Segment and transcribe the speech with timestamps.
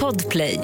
[0.00, 0.60] Podplay.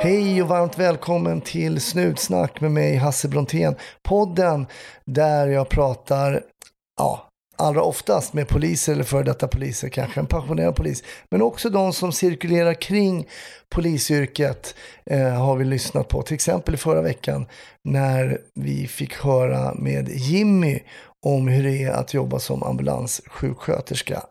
[0.00, 3.74] Hej och varmt välkommen till Snutsnack med mig Hasse Brontén.
[4.02, 4.66] Podden
[5.06, 6.42] där jag pratar,
[6.96, 11.70] ja, allra oftast med poliser eller före detta poliser, kanske en pensionerad polis, men också
[11.70, 13.26] de som cirkulerar kring
[13.74, 14.74] polisyrket
[15.10, 16.22] eh, har vi lyssnat på.
[16.22, 17.46] Till exempel i förra veckan
[17.84, 20.80] när vi fick höra med Jimmy
[21.26, 24.22] om hur det är att jobba som ambulanssjuksköterska.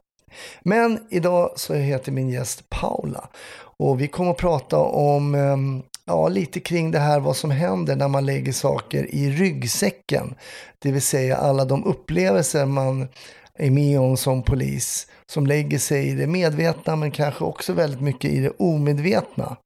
[0.61, 3.29] Men idag så heter min gäst Paula
[3.77, 7.96] och vi kommer att prata om ehm, ja, lite kring det här vad som händer
[7.96, 10.36] när man lägger saker i ryggsäcken.
[10.79, 13.07] Det vill säga alla de upplevelser man
[13.54, 18.01] är med om som polis som lägger sig i det medvetna men kanske också väldigt
[18.01, 19.57] mycket i det omedvetna.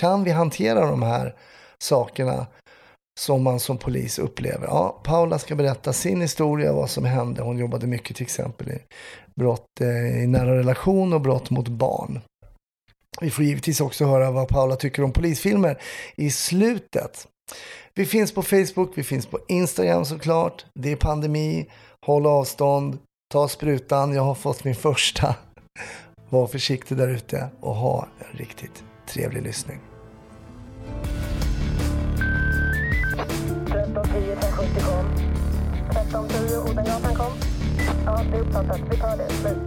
[0.00, 1.34] Kan vi hantera de här
[1.78, 2.46] sakerna
[3.20, 4.66] som man som polis upplever?
[4.66, 7.42] Ja, Paula ska berätta sin historia, vad som hände.
[7.42, 8.78] Hon jobbade mycket till exempel i
[9.34, 12.20] brott eh, i nära relation och brott mot barn.
[13.20, 15.80] Vi får givetvis också höra vad Paula tycker om polisfilmer
[16.16, 17.28] i slutet.
[17.94, 20.64] Vi finns på Facebook, vi finns på Instagram såklart.
[20.74, 21.66] Det är pandemi,
[22.06, 22.98] håll avstånd,
[23.32, 24.14] ta sprutan.
[24.14, 25.34] Jag har fått min första.
[26.30, 29.80] Var försiktig där ute och ha en riktigt trevlig lyssning.
[33.74, 35.06] 1310 570 kom.
[35.90, 37.53] 1310 Odengatan kom.
[38.06, 38.80] Ja, det är uppfattat.
[38.90, 39.30] Vi tar det.
[39.30, 39.58] Slut.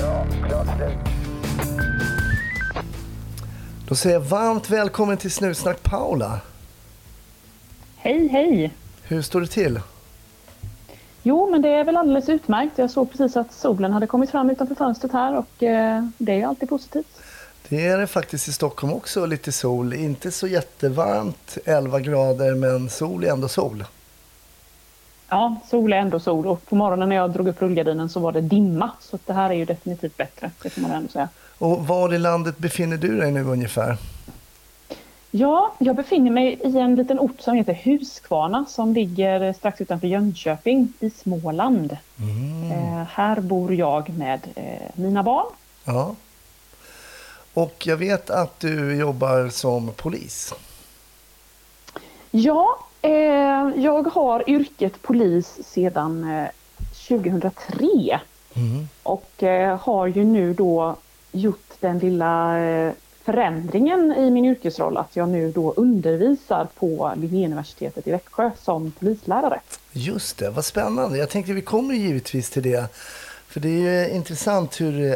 [0.00, 0.26] Bra.
[0.48, 1.14] Klart slut.
[3.88, 6.40] Då säger jag varmt välkommen till Snutsnack Paula.
[7.96, 8.74] Hej, hej!
[9.02, 9.80] Hur står det till?
[11.22, 12.78] Jo, men det är väl alldeles utmärkt.
[12.78, 16.46] Jag såg precis att solen hade kommit fram utanför fönstret här och eh, det är
[16.46, 17.20] alltid positivt.
[17.68, 19.94] Det är det faktiskt i Stockholm också, lite sol.
[19.94, 23.84] Inte så jättevarmt, 11 grader, men sol är ändå sol.
[25.28, 28.32] Ja, sol är ändå sol och på morgonen när jag drog upp rullgardinen så var
[28.32, 28.90] det dimma.
[29.00, 31.28] Så det här är ju definitivt bättre, det får man ändå säga.
[31.58, 33.96] Och var i landet befinner du dig nu ungefär?
[35.30, 40.06] Ja, jag befinner mig i en liten ort som heter Huskvarna som ligger strax utanför
[40.06, 41.92] Jönköping i Småland.
[42.72, 45.46] Eh, här bor jag med eh, mina barn.
[45.84, 46.14] Ja.
[47.54, 50.54] Och jag vet att du jobbar som polis.
[52.30, 52.78] Ja,
[53.76, 56.48] jag har yrket polis sedan eh,
[57.08, 58.20] 2003
[59.02, 60.96] och eh, har ju nu då
[61.32, 62.92] gjort den lilla eh,
[63.24, 69.60] förändringen i min yrkesroll att jag nu då undervisar på Linnéuniversitetet i Växjö som polislärare.
[69.92, 71.18] Just det, vad spännande.
[71.18, 72.84] Jag tänkte vi kommer givetvis till det.
[73.48, 75.10] För det är ju intressant hur,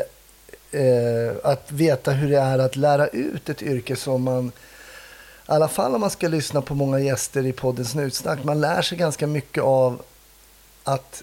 [0.71, 4.53] eh, att veta hur det är att lära ut ett yrke som man,
[5.53, 8.83] i alla fall om man ska lyssna på många gäster i podden Snutsnack, man lär
[8.83, 10.03] sig ganska mycket av
[10.85, 11.23] att,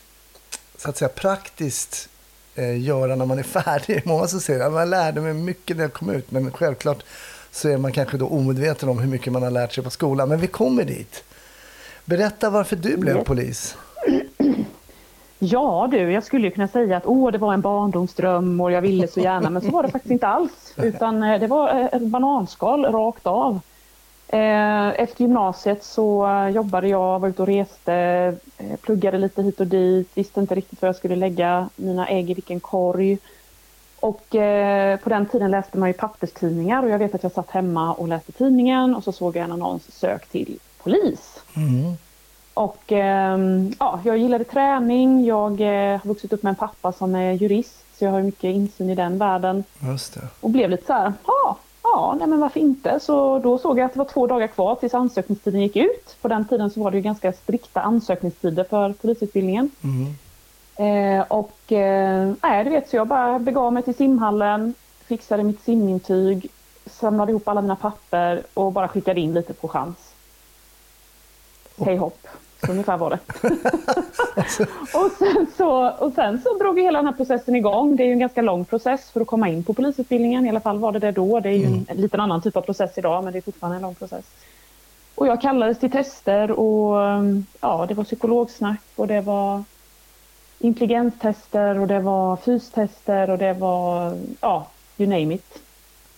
[0.77, 2.09] så att säga praktiskt
[2.55, 4.01] eh, göra när man är färdig.
[4.05, 7.03] Många som säger att man lärde mig mycket när jag kom ut, men självklart
[7.51, 10.29] så är man kanske då omedveten om hur mycket man har lärt sig på skolan.
[10.29, 11.23] Men vi kommer dit.
[12.05, 13.25] Berätta varför du blev Yes.
[13.25, 13.75] polis.
[15.41, 18.81] Ja du, jag skulle ju kunna säga att åh, det var en barndomsdröm och jag
[18.81, 20.51] ville så gärna, men så var det faktiskt inte alls.
[20.77, 23.59] Utan eh, det var eh, ett bananskal rakt av.
[24.31, 27.93] Eh, Efter gymnasiet så jobbade jag, var ute och reste,
[28.57, 32.29] eh, pluggade lite hit och dit, visste inte riktigt var jag skulle lägga mina ägg
[32.29, 33.17] i vilken korg.
[33.99, 37.49] Och eh, på den tiden läste man ju papperstidningar och jag vet att jag satt
[37.49, 41.43] hemma och läste tidningen och så såg jag en annons sök till polis.
[42.53, 47.31] Och ehm, ja, jag gillade träning, jag har vuxit upp med en pappa som är
[47.33, 49.63] jurist så jag har mycket insyn i den världen
[50.39, 51.57] och blev lite så här, ja,
[51.93, 52.99] ja, nej men varför inte?
[52.99, 56.17] Så då såg jag att det var två dagar kvar tills ansökningstiden gick ut.
[56.21, 59.71] På den tiden så var det ju ganska strikta ansökningstider för polisutbildningen.
[60.75, 64.73] Eh, och eh, nej, du vet, så jag bara begav mig till simhallen,
[65.07, 66.51] fixade mitt simintyg,
[66.85, 70.13] samlade ihop alla mina papper och bara skickade in lite på chans.
[71.77, 72.27] Hej hopp,
[72.65, 73.19] så ungefär var det.
[74.97, 77.95] och, sen så, och sen så drog ju hela den här processen igång.
[77.95, 80.45] Det är ju en ganska lång process för att komma in på polisutbildningen.
[80.45, 81.39] I alla fall var det det då.
[81.39, 83.75] Det är ju en, en liten annan typ av process idag, men det är fortfarande
[83.75, 84.25] en lång process.
[85.15, 86.95] Och jag kallades till tester och
[87.61, 89.63] ja, det var psykologsnack och det var
[90.59, 94.67] intelligenstester och det var fystester och det var, ja,
[94.97, 95.61] you name it.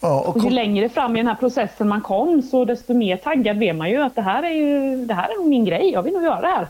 [0.02, 3.18] Ja, och Och ju längre fram i den här processen man kom så desto mer
[3.18, 6.04] taggad blev man ju att det här är ju, det här är min grej, jag
[6.04, 6.68] vill nog göra det här.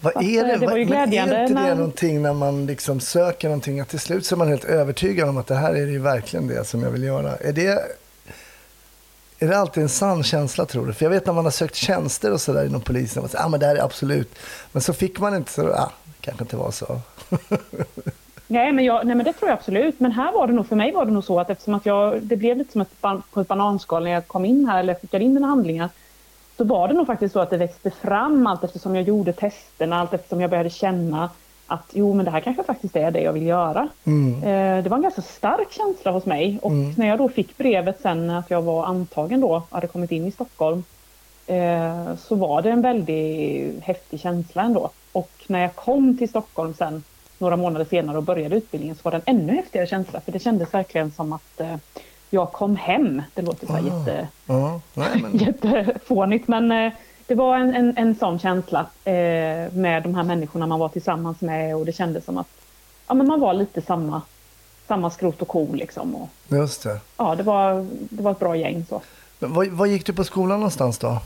[0.00, 0.52] vad är det?
[0.52, 3.00] eh, det var ju vad- men glädjande är inte det när- någonting när man liksom
[3.00, 5.86] söker någonting att till slut så är man helt övertygad om att det här är
[5.86, 7.36] ju verkligen det som jag vill göra.
[7.36, 7.66] Är det,
[9.38, 10.92] är det alltid en sann känsla tror du?
[10.92, 13.48] För jag vet när man har sökt tjänster och sådär inom polisen, man säger ah,
[13.48, 14.34] men det här är absolut.
[14.72, 15.90] Men så fick man inte så, ah,
[16.20, 17.00] kanske inte var så.
[18.54, 20.00] Nej men, jag, nej men det tror jag absolut.
[20.00, 22.22] Men här var det nog, för mig var det nog så att eftersom att jag,
[22.22, 24.94] det blev lite som ett, ban, på ett bananskal när jag kom in här eller
[24.94, 25.88] skickade in mina handlingar.
[26.56, 30.00] Så var det nog faktiskt så att det växte fram allt eftersom jag gjorde testerna,
[30.00, 31.30] allt eftersom jag började känna
[31.66, 33.88] att jo men det här kanske faktiskt är det jag vill göra.
[34.04, 34.34] Mm.
[34.42, 36.94] Eh, det var en ganska stark känsla hos mig och Mm.
[36.96, 40.30] när jag då fick brevet sen att jag var antagen då, hade kommit in i
[40.30, 40.84] Stockholm,
[41.46, 44.90] eh, så var det en väldigt häftig känsla ändå.
[45.12, 47.02] Och när jag kom till Stockholm sen
[47.38, 50.38] några månader senare och började utbildningen så var det en ännu häftigare känsla för det
[50.38, 51.76] kändes verkligen som att eh,
[52.30, 53.22] jag kom hem.
[53.34, 53.98] Det låter så här Ah.
[53.98, 56.92] jätte, Ja, nej, men, jättefånigt men eh,
[57.26, 59.12] det var en, en, en sån känsla eh,
[59.72, 62.46] med de här människorna man var tillsammans med och det kändes som att
[63.08, 64.22] ja, men man var lite samma,
[64.88, 66.14] samma skrot och ko liksom.
[66.14, 67.00] Och, just det.
[67.16, 69.00] ja, det var, det var ett bra gäng så.
[69.38, 71.18] Vad, vad gick du på skolan någonstans då?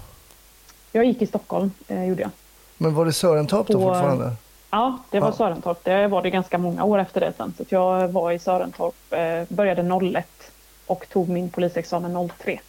[0.93, 2.31] Jag gick i Stockholm, eh, gjorde jag.
[2.79, 4.33] Men var det Sörentorp då På- fortfarande?
[4.71, 5.33] Ja, det var Ja.
[5.33, 5.85] Sörentorp.
[5.85, 7.55] Det var det ganska många år efter det sen.
[7.59, 10.27] Så jag var i Sörentorp, eh, började 01
[10.87, 12.61] och tog min polisexamen 03.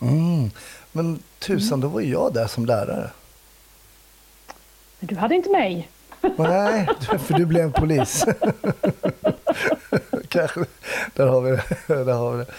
[0.00, 0.50] Mm.
[0.92, 3.10] Men tusan, då var jag där som lärare.
[5.00, 5.88] Men du hade inte mig.
[6.36, 6.88] Nej,
[7.26, 8.24] för du blev en polis.
[10.28, 10.60] Kanske.
[11.14, 11.64] Där har vi det.
[12.04, 12.50] Där har vi det.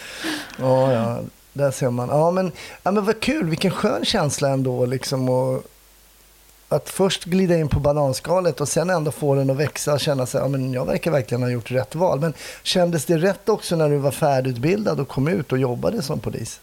[0.59, 1.19] Ja, ja,
[1.53, 2.09] där ser man.
[2.09, 2.51] Ja, men,
[2.83, 3.49] ja, men vad kul.
[3.49, 4.85] Vilken skön känsla ändå.
[4.85, 5.63] Liksom, och
[6.69, 10.25] att först glida in på bananskalet och sen ändå få den att växa och känna
[10.25, 12.19] sig, ja, men jag verkar verkligen ha gjort rätt val.
[12.19, 12.33] Men
[12.63, 16.59] kändes det rätt också när du var färdigutbildad och kom ut och jobbade som polis?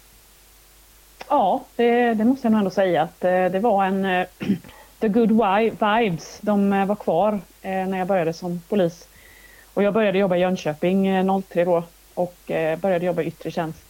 [1.29, 4.05] Ja, det, det måste jag nog ändå säga att eh, det var en...
[4.05, 4.27] Eh,
[4.99, 9.07] the good vibes, de eh, var kvar när jag började som polis.
[9.73, 11.07] Och jag började jobba i Jönköping
[11.43, 11.83] 03 då
[12.13, 12.35] och
[12.77, 13.83] började jobba i yttre tjänst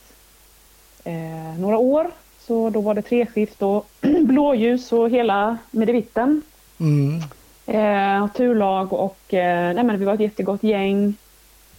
[1.58, 2.12] några år.
[2.48, 3.88] Så då var det treskift och
[4.22, 6.42] blåljus och hela medevitten.
[6.80, 7.22] Mm.
[7.66, 11.16] Eh, turlag och eh, nej men vi var ett jättegott gäng.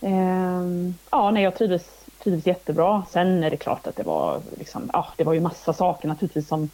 [0.01, 0.63] Eh,
[1.11, 1.83] ja, nej, jag trivdes,
[2.23, 3.03] trivdes jättebra.
[3.11, 6.49] Sen är det klart att det var, liksom, ja, det var ju massa saker naturligtvis
[6.49, 6.71] som,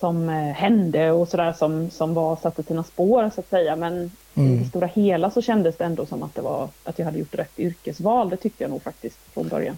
[0.00, 3.76] som eh, hände och sådär som, som var, satte sina spår så att säga.
[3.76, 4.58] Men i Mm.
[4.58, 7.34] det stora hela så kändes det ändå som att, det var, att jag hade gjort
[7.34, 8.30] rätt yrkesval.
[8.30, 9.76] Det tyckte jag nog faktiskt från början.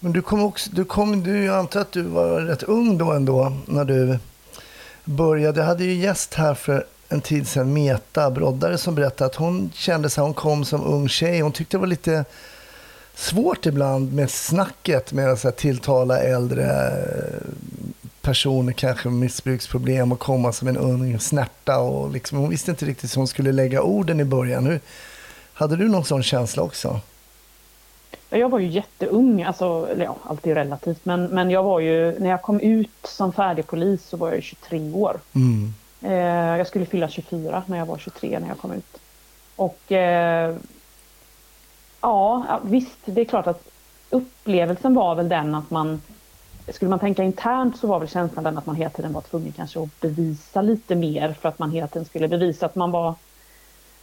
[0.00, 3.12] Men du kom också, du kom, du, jag antar att du var rätt ung då
[3.12, 4.18] ändå när du
[5.04, 5.60] började.
[5.60, 9.70] Jag hade ju gäst här för en tid sedan, Meta Broddare, som berättade att hon
[9.74, 11.40] kände sig, hon kom som ung tjej.
[11.40, 12.24] Hon tyckte det var lite
[13.14, 17.48] svårt ibland med snacket med att så här, tilltala äldre eh,
[18.22, 21.78] personer, kanske med missbruksproblem och komma som en ung snärta.
[21.78, 24.66] Och liksom, hon visste inte riktigt hur hon skulle lägga orden i början.
[24.66, 24.80] Hur,
[25.52, 27.00] hade du någon sån känsla också?
[28.34, 31.80] Ja, Jag var ju jätteung, alltså, eller ja, allt är relativt, men, men jag var
[31.80, 35.20] ju, när jag kom ut som färdig polis så var jag ju 23 år.
[35.32, 35.74] Mm.
[36.02, 39.00] Eh, jag skulle fylla 24 när jag var 23 när jag kom ut.
[39.56, 40.56] Och eh,
[42.00, 43.68] ja, ja, visst, det är klart att
[44.10, 46.02] upplevelsen var väl den att man,
[46.68, 49.52] skulle man tänka internt så var väl känslan den att man hela tiden var tvungen
[49.52, 53.14] kanske att bevisa lite mer för att man hela tiden skulle bevisa att man var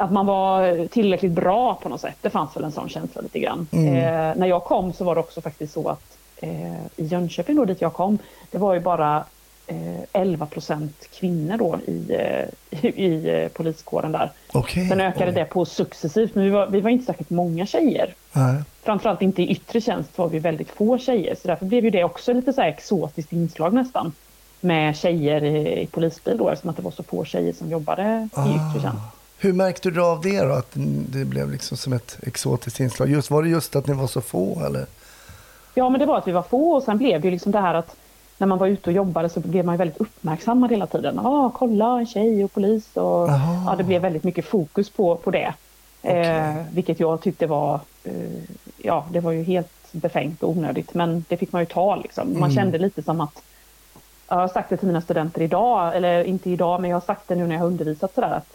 [0.01, 2.15] att man var tillräckligt bra på något sätt.
[2.21, 3.67] Det fanns väl en sån känsla lite grann.
[3.71, 3.95] Mm.
[3.95, 7.65] Eh, när jag kom så var det också faktiskt så att eh, i Jönköping då
[7.65, 8.17] dit jag kom,
[8.51, 9.23] det var ju bara
[9.67, 14.31] eh, 11 procent kvinnor då i, eh, i, i eh, poliskåren där.
[14.53, 14.87] Okej.
[14.89, 15.35] Sen ökade Oj.
[15.35, 18.13] det på successivt, men vi var, vi var inte särskilt många tjejer.
[18.33, 18.55] Nej.
[18.83, 22.03] Framförallt inte i yttre tjänst var vi väldigt få tjejer, så därför blev ju det
[22.03, 24.13] också lite så här exotiskt inslag nästan.
[24.63, 28.29] Med tjejer i, i polisbil då, eftersom att det var så få tjejer som jobbade
[28.37, 29.20] i yttre tjänst.
[29.41, 30.53] Hur märkte du av det då?
[30.53, 30.71] Att
[31.09, 33.09] det blev liksom som ett exotiskt inslag?
[33.09, 34.85] Just, var det just att ni var så få eller?
[35.73, 37.59] Ja, men det var att vi var få och sen blev det ju liksom det
[37.59, 37.95] här att
[38.37, 41.19] när man var ute och jobbade så blev man ju väldigt uppmärksammad hela tiden.
[41.23, 43.63] Ja, kolla en tjej och polis och Aha.
[43.71, 45.53] ja, det blev väldigt mycket fokus på, på det.
[46.01, 46.21] Okej.
[46.27, 48.13] Eh, vilket jag tyckte var, eh,
[48.77, 52.27] ja, det var ju helt befängt och onödigt, men det fick man ju ta liksom.
[52.33, 52.51] Man Mm.
[52.55, 53.41] kände lite som att,
[54.27, 57.27] jag har sagt det till mina studenter idag, eller inte idag, men jag har sagt
[57.27, 58.47] det nu när jag har undervisat sådär att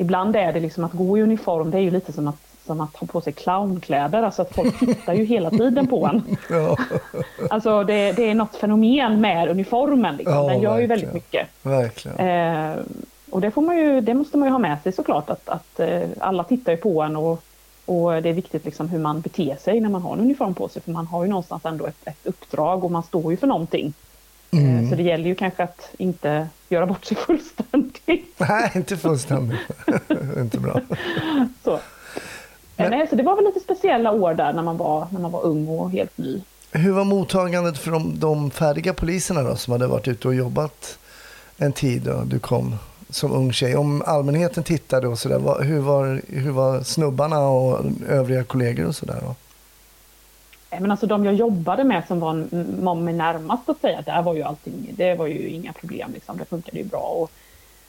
[0.00, 2.80] ibland är det liksom att gå i uniform, det är ju lite som att, som
[2.80, 6.36] att ha på sig clownkläder, alltså att folk tittar ju hela tiden på en.
[6.50, 6.76] Ja,
[7.50, 10.34] Alltså det, det är något fenomen med uniformen, liksom.
[10.34, 11.48] Ja, den gör ju väldigt mycket.
[12.18, 12.74] Eh,
[13.30, 15.80] och det, får man ju, det måste man ju ha med sig såklart, att, att
[15.80, 17.42] eh, alla tittar ju på en och,
[17.86, 20.68] och det är viktigt liksom hur man beter sig när man har en uniform på
[20.68, 23.46] sig, för man har ju någonstans ändå ett, ett uppdrag och man står ju för
[23.46, 23.92] någonting.
[24.50, 24.84] Mm.
[24.84, 28.34] Eh, så det gäller ju kanske att inte göra bort sig fullständigt.
[28.38, 29.60] Nej, inte fullständigt.
[30.38, 30.80] inte bra.
[31.64, 31.74] Så.
[31.74, 31.80] Eh,
[32.76, 35.30] Men- Nej, så det var väl lite speciella år där när man var, när man
[35.32, 36.40] var ung och helt ny.
[36.72, 40.98] Hur var mottagandet för de, de färdiga poliserna då, som hade varit ute och jobbat
[41.56, 42.74] en tid och du kom
[43.10, 43.76] som ung tjej.
[43.76, 49.34] Om allmänheten tittade och sådär, hur var, hur var snubbarna och övriga kollegor och sådär?
[50.70, 52.46] Men alltså de jag jobbade med som var,
[52.82, 56.38] var mig närmast att säga, där var ju allting, det var ju inga problem liksom,
[56.38, 57.30] det funkade ju bra och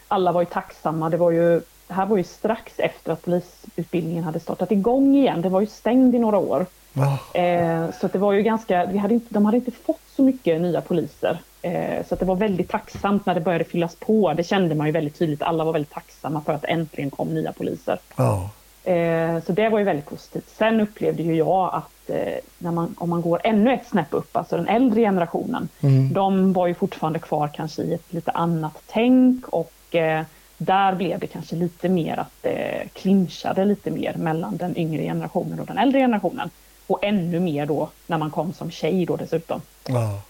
[0.09, 1.09] alla var ju tacksamma.
[1.09, 5.41] Det var ju, det här var ju strax efter att polisutbildningen hade startat igång igen.
[5.41, 6.65] Det var ju stängd i några år.
[6.95, 7.41] Oh.
[7.41, 10.61] Eh, så det var ju ganska, vi hade inte, de hade inte fått så mycket
[10.61, 11.39] nya poliser.
[11.61, 14.33] Eh, så det var väldigt tacksamt när det började fyllas på.
[14.33, 15.41] Det kände man ju väldigt tydligt.
[15.41, 17.99] Alla var väldigt tacksamma för att det äntligen kom nya poliser.
[18.17, 18.47] Oh.
[18.83, 20.49] Eh, så det var ju väldigt positivt.
[20.57, 24.37] Sen upplevde ju jag att eh, när man, om man går ännu ett snäpp upp,
[24.37, 26.13] alltså den äldre generationen, mm.
[26.13, 30.23] de var ju fortfarande kvar kanske i ett lite annat tänk och eh,
[30.57, 35.59] där blev det kanske lite mer att det clinchade lite mer mellan den yngre generationen
[35.59, 36.49] och den äldre generationen.
[36.87, 39.61] Och ännu mer då när man kom som tjej då dessutom.
[39.87, 40.21] Ja.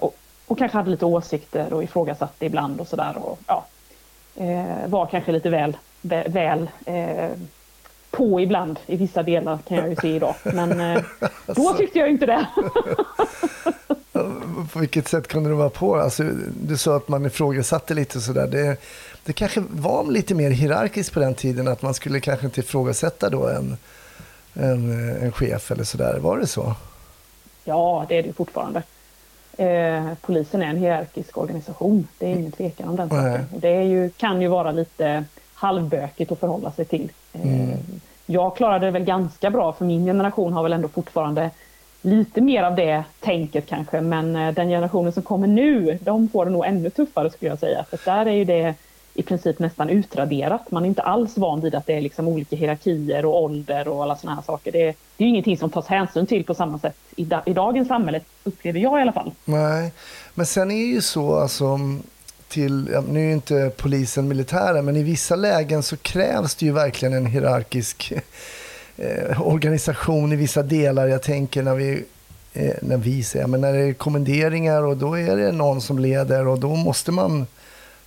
[0.00, 0.16] Och,
[0.46, 3.16] och, kanske hade lite åsikter och ifrågasatte ibland och sådär.
[3.16, 3.66] Och, ja,
[4.86, 5.76] var kanske lite väl,
[6.26, 7.30] väl eh,
[8.12, 10.34] på ibland i vissa delar kan jag ju se idag.
[10.44, 11.02] Men eh,
[11.46, 12.46] då tyckte jag inte det.
[14.72, 15.96] på vilket sätt kunde du vara på?
[15.96, 16.22] Alltså,
[16.62, 18.46] du sa att man ifrågasatte lite sådär.
[18.46, 18.76] Det,
[19.24, 23.30] det kanske var lite mer hierarkiskt på den tiden att man skulle kanske inte ifrågasätta
[23.30, 23.76] då en,
[24.54, 24.90] en,
[25.22, 26.18] en chef eller sådär.
[26.18, 26.74] Var det så?
[27.64, 28.82] Ja, det är det fortfarande.
[29.56, 32.08] Eh, polisen är en hierarkisk organisation.
[32.18, 33.46] Det är ingen tvekan om den saken.
[33.50, 35.24] Det ju, kan ju vara lite
[35.62, 37.10] halvbökigt att förhålla sig till.
[37.32, 37.78] Eh, mm.
[38.26, 41.50] Jag klarade det väl ganska bra för min generation har väl ändå fortfarande
[42.02, 46.44] lite mer av det tänket kanske men eh, den generationen som kommer nu de får
[46.44, 47.84] det nog ännu tuffare skulle jag säga.
[47.90, 48.74] För där är ju det
[49.14, 50.70] i princip nästan utraderat.
[50.70, 54.02] Man är inte alls van vid att det är liksom olika hierarkier och ålder och
[54.02, 54.72] alla sådana här saker.
[54.72, 57.52] Det är, det är ingenting som tas hänsyn till på samma sätt i, da, i
[57.52, 59.32] dagens samhälle, upplever jag i alla fall.
[59.44, 59.92] Nej,
[60.34, 61.78] men sen är ju så alltså
[62.52, 67.14] till, nu är inte polisen militära, men i vissa lägen så krävs det ju verkligen
[67.14, 68.12] en hierarkisk
[68.96, 71.08] eh, organisation i vissa delar.
[71.08, 72.04] Jag tänker när vi,
[72.52, 75.98] eh, när vi säger, men när det är kommenderingar och då är det någon som
[75.98, 77.46] leder och då måste man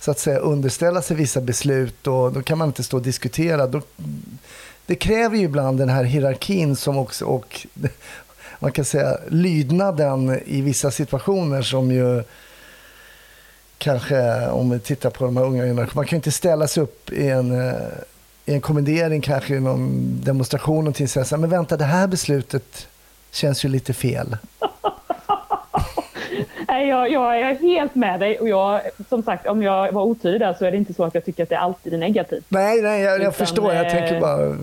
[0.00, 3.66] så att säga underställa sig vissa beslut och då kan man inte stå och diskutera.
[3.66, 3.80] Då,
[4.86, 7.66] det kräver ju ibland den här hierarkin som också, och
[8.58, 12.22] man kan säga lydnaden i vissa situationer som ju
[13.86, 15.92] kanske om vi tittar på de här unga generationerna.
[15.94, 17.74] Man kan ju inte ställa sig upp i en, eh,
[18.46, 22.88] i en kommendering, kanske i någon demonstration och säga men vänta det här beslutet
[23.30, 24.36] känns ju lite fel.
[26.68, 30.40] Nej, jag, jag, är helt med dig och jag, som sagt, om jag var otydlig
[30.40, 32.44] där så är det inte så att jag tycker att det alltid är negativt.
[32.48, 33.74] Nej, nej, jag, jag Utan, förstår.
[33.74, 34.56] Jag tänker eh, bara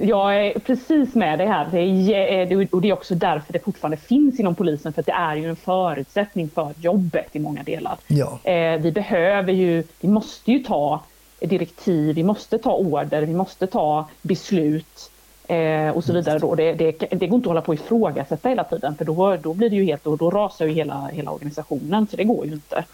[0.00, 1.68] jag är precis med dig här.
[1.72, 5.36] Det är, och det är också därför det fortfarande finns inom polisen, för det är
[5.36, 7.96] ju en förutsättning för jobbet i många delar.
[8.06, 8.50] Ja.
[8.50, 11.00] Eh, vi behöver ju, vi måste ju ta
[11.40, 15.10] direktiv, vi måste ta order, vi måste ta beslut
[15.46, 16.38] eh, och så vidare.
[16.38, 16.54] Då.
[16.54, 19.54] Det, det, det går inte att hålla på och ifrågasätta hela tiden, för då, då
[19.54, 22.52] blir det ju helt, då, då rasar ju hela, hela organisationen, så det går ju
[22.52, 22.84] inte.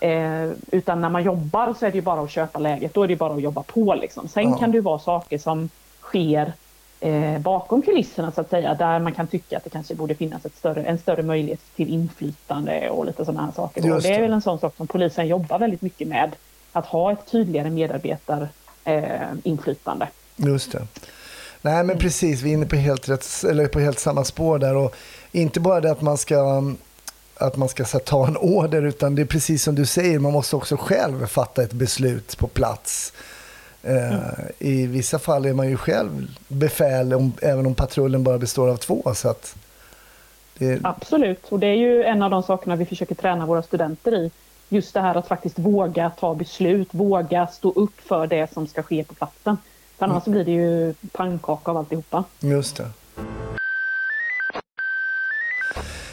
[0.00, 3.08] Eh, utan när man jobbar så är det ju bara att köpa läget, då är
[3.08, 4.28] det bara att jobba på liksom.
[4.28, 4.56] Sen ja.
[4.58, 5.68] kan det ju vara saker som
[6.12, 6.52] sker
[7.00, 10.46] eh, bakom kulisserna så att säga, där man kan tycka att det kanske borde finnas
[10.46, 13.82] ett större, en större möjlighet till inflytande och lite sådana här saker.
[13.82, 13.92] Det.
[13.92, 16.30] Och det är väl en sån sak som polisen jobbar väldigt mycket med,
[16.72, 20.04] att ha ett tydligare medarbetarinflytande.
[20.04, 20.10] Eh,
[20.46, 20.86] Just det.
[21.62, 21.98] Nej men mm.
[21.98, 24.76] precis, vi är inne på helt, rätt, eller på helt samma spår där.
[24.76, 24.94] Och
[25.32, 26.62] inte bara det att man ska
[27.34, 30.56] att man ska ta en order, utan det är precis som du säger, man måste
[30.56, 33.12] också själv fatta ett beslut på plats.
[33.84, 34.20] Mm.
[34.58, 38.76] I vissa fall är man ju själv befäl, om, även om patrullen bara består av
[38.76, 39.14] två.
[39.14, 39.56] Så att
[40.58, 40.80] det...
[40.82, 44.30] Absolut, och det är ju en av de sakerna vi försöker träna våra studenter i.
[44.68, 48.82] Just det här att faktiskt våga ta beslut, våga stå upp för det som ska
[48.82, 49.56] ske på platsen.
[49.98, 50.34] För annars mm.
[50.34, 52.24] blir det ju pannkaka av alltihopa.
[52.40, 52.90] Just det.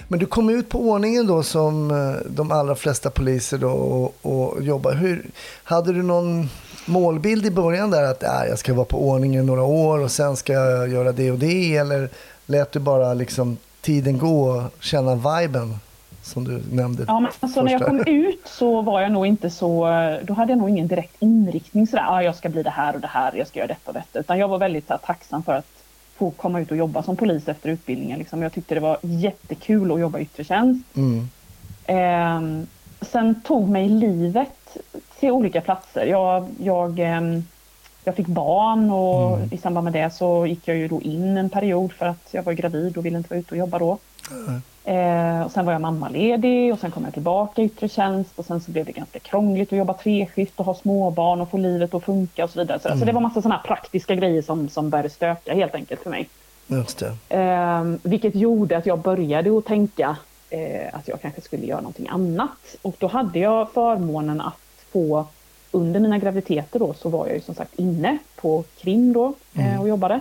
[0.08, 4.16] Men du kom ut på ordningen då som eh, de allra flesta poliser då och,
[4.22, 4.94] och jobbar.
[4.94, 5.26] Hur,
[5.64, 6.50] hade du någon
[6.86, 10.36] målbild i början där att äh, jag ska vara på ordningen några år och sen
[10.36, 11.78] ska jag göra det och det?
[11.78, 12.10] Eller
[12.46, 15.76] lät du bara liksom tiden gå och känna viben?
[16.24, 17.04] Som du nämnde.
[17.08, 19.88] Ja, men alltså, när jag kom ut så var jag nog inte så,
[20.24, 23.02] då hade jag nog ingen direkt inriktning sådär, ah, jag ska bli det här och
[23.02, 24.20] det här, jag ska göra detta och detta.
[24.20, 25.66] Utan jag var väldigt så tacksam för att
[26.18, 28.20] få komma ut och jobba som polis efter utbildningen.
[28.20, 28.42] Liksom.
[28.42, 30.86] Jag tyckte det var jättekul att jobba yttre tjänst.
[30.96, 31.30] Mm.
[31.86, 32.66] Eh,
[33.02, 34.78] sen tog mig livet
[35.20, 36.06] till olika platser.
[36.06, 37.44] Jag, jag, ehm,
[38.04, 39.50] jag fick barn och mm.
[39.52, 42.44] i samband med det så gick jag ju då in en period för att jag
[42.44, 43.98] var gravid och ville inte vara ute och jobba då.
[44.84, 48.46] Eh, och sen var jag mammaledig och sen kom jag tillbaka i yttre tjänst och
[48.46, 51.94] sen så blev det ganska krångligt att jobba treskift och ha småbarn och få livet
[51.94, 52.80] att funka och så vidare.
[52.80, 53.00] Så, mm.
[53.00, 56.30] så det var massa sådana praktiska grejer som, som började stöka helt enkelt för mig.
[56.68, 57.02] Just.
[57.30, 60.18] Eh, vilket gjorde att jag började att tänka
[60.50, 62.76] eh, att jag kanske skulle göra någonting annat.
[62.82, 65.26] Och då hade jag förmånen att få
[65.72, 69.68] under mina graviditeter då så var jag ju som sagt inne på krim då eh,
[69.68, 69.80] mm.
[69.80, 70.20] och jobbade.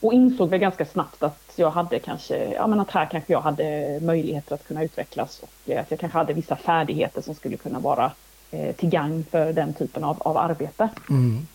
[0.00, 3.40] Och insåg väl ganska snabbt att jag hade kanske, ja men att här kanske jag
[3.40, 7.78] hade möjligheter att kunna utvecklas och att jag kanske hade vissa färdigheter som skulle kunna
[7.78, 8.12] vara
[8.50, 10.88] eh, till gagn för den typen av, av arbete.
[11.10, 11.46] Mm.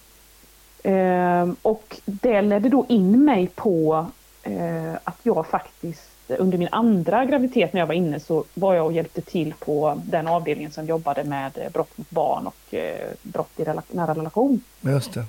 [0.84, 4.06] Eh, och det ledde då in mig på
[4.44, 8.86] eh, att jag faktiskt under min andra graviditet när jag var inne så var jag
[8.86, 13.52] och hjälpte till på den avdelningen som jobbade med brott mot barn och eh, brott
[13.58, 14.64] i rela nära relation.
[14.82, 15.26] Just det.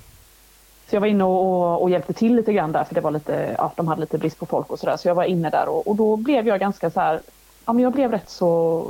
[0.89, 3.55] Så jag var inne och, och, hjälpte till lite grann där för det var lite,
[3.57, 4.97] ja, de hade lite brist på folk och sådär.
[4.97, 7.21] Så jag var inne där och, och, då blev jag ganska så här,
[7.65, 8.85] ja men jag blev rätt så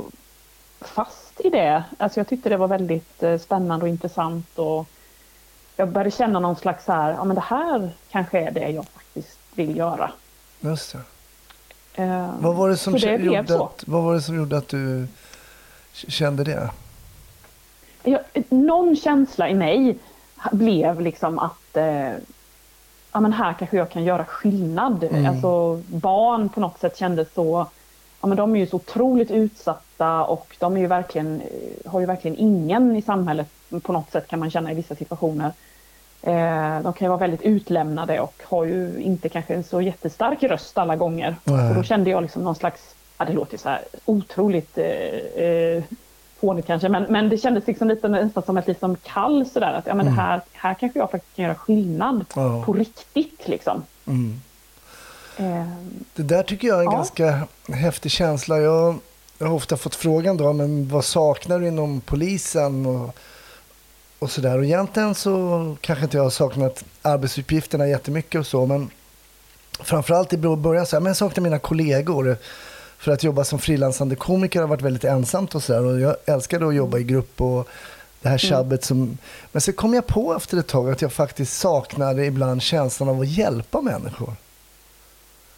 [0.80, 1.84] fast i det.
[1.98, 4.86] Alltså jag tyckte det var väldigt eh, spännande och intressant och
[5.76, 8.86] jag började känna någon slags så här, ja men det här kanske är det jag
[8.88, 10.10] faktiskt vill göra.
[10.60, 11.00] Just det.
[11.98, 15.06] Uh, vad, var det som det gjorde att, vad var det som gjorde att du
[15.92, 16.70] kände det?
[18.02, 19.98] Jag, någon känsla i mig
[20.52, 22.10] blev liksom att eh,
[23.12, 25.04] ja, men här kanske jag kan göra skillnad.
[25.04, 25.26] Mm.
[25.26, 27.66] Alltså, barn på något sätt kändes så,
[28.20, 32.00] ja, men de är ju så otroligt utsatta och de är ju verkligen, eh, har
[32.00, 33.48] ju verkligen ingen i samhället
[33.82, 35.52] på något sätt kan man känna i vissa situationer.
[36.22, 40.42] Eh, de kan ju vara väldigt utlämnade och har ju inte kanske en så jättestark
[40.42, 41.36] röst alla gånger.
[41.44, 45.82] Och då kände jag liksom någon slags, ja det låter så här otroligt eh, eh
[46.40, 49.86] fånigt kanske, men, men det kändes liksom lite nästan som ett liksom kall sådär att
[49.86, 50.16] ja, men mm.
[50.16, 52.64] det här, här kanske jag faktiskt kan göra skillnad oh.
[52.64, 53.82] på riktigt liksom.
[54.06, 54.40] Mm.
[55.36, 55.66] Eh,
[56.14, 56.96] det där tycker jag är en ja.
[56.96, 58.58] ganska häftig känsla.
[58.58, 58.98] Jag,
[59.38, 63.16] jag, har ofta fått frågan då, men vad saknar du inom polisen och,
[64.18, 64.58] och sådär.
[64.58, 68.90] Och egentligen så kanske inte jag har saknat arbetsuppgifterna jättemycket och så, men
[69.80, 72.36] framförallt i början så här, men jag saknar mina kollegor.
[72.98, 75.84] För att jobba som frilansande komiker har varit väldigt ensamt och sådär.
[75.84, 77.68] Och jag älskade att jobba i grupp och
[78.22, 78.50] det här mm.
[78.50, 79.18] tjabbet som...
[79.52, 83.20] Men så kom jag på efter ett tag att jag faktiskt saknade ibland känslan av
[83.20, 84.32] att hjälpa människor.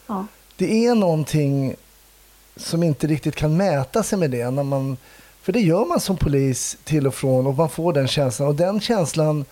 [0.07, 0.27] Ja.
[0.57, 1.75] Det är någonting
[2.57, 4.51] som inte riktigt kan mäta sig med det.
[4.51, 4.97] När man,
[5.49, 8.49] för det gör man som polis till och från och man får den känslan.
[8.49, 9.45] Och den känslan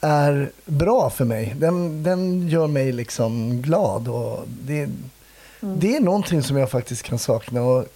[0.00, 1.54] är bra för mig.
[1.58, 4.08] Den, den gör mig liksom glad.
[4.08, 4.88] Och det,
[5.62, 5.80] Mm.
[5.80, 7.62] Det är någonting som jag faktiskt kan sakna.
[7.62, 7.86] Och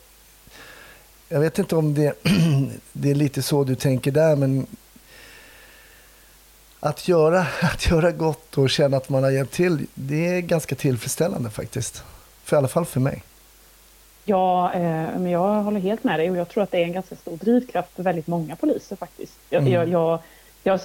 [1.28, 2.14] jag vet inte om det,
[2.92, 4.66] det är lite så du tänker där, men
[6.80, 10.74] att göra, att göra gott och känna att man har hjälpt till, det är ganska
[10.74, 12.02] tillfredsställande faktiskt.
[12.44, 13.22] För i alla fall för mig.
[14.24, 14.80] Ja, eh,
[15.18, 17.36] men jag håller helt med dig och jag tror att det är en ganska stor
[17.36, 19.38] drivkraft för väldigt många poliser faktiskt.
[19.50, 19.72] Jag, mm.
[19.72, 20.20] jag, jag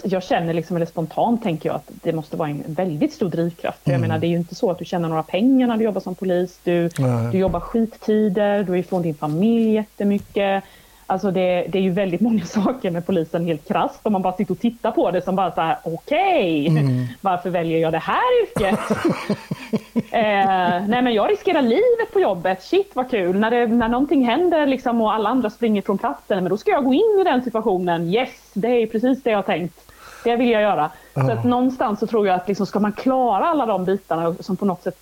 [0.04, 3.88] jag, känner liksom, eller spontant tänker jag att det måste vara en väldigt stor drivkraft.
[3.88, 3.94] Mm.
[3.94, 6.02] Jag menar, det är ju inte så att du tjänar några pengar när du jobbar
[6.02, 6.60] som polis.
[6.64, 6.90] Du,
[7.32, 10.64] du jobbar skittider, du är ifrån din familj jättemycket.
[11.06, 14.36] Alltså det, det är ju väldigt många saker med polisen helt krasst om man bara
[14.36, 17.08] sitter och tittar på det som bara så här, okej, okay, mm.
[17.22, 18.80] varför väljer jag det här yrket?
[20.12, 23.40] eh, nej men jag riskerar livet på jobbet, shit vad kul.
[23.40, 26.72] När, det, när någonting händer liksom och alla andra springer från platsen, men då ska
[26.72, 28.14] jag gå in i den situationen.
[28.14, 29.92] Yes, det är precis det jag har tänkt.
[30.24, 30.92] Det vill jag göra.
[31.16, 31.26] Oh.
[31.26, 34.58] Så att någonstans så tror jag att liksom, ska man klara alla de bitarna som
[34.58, 34.98] på något sätt,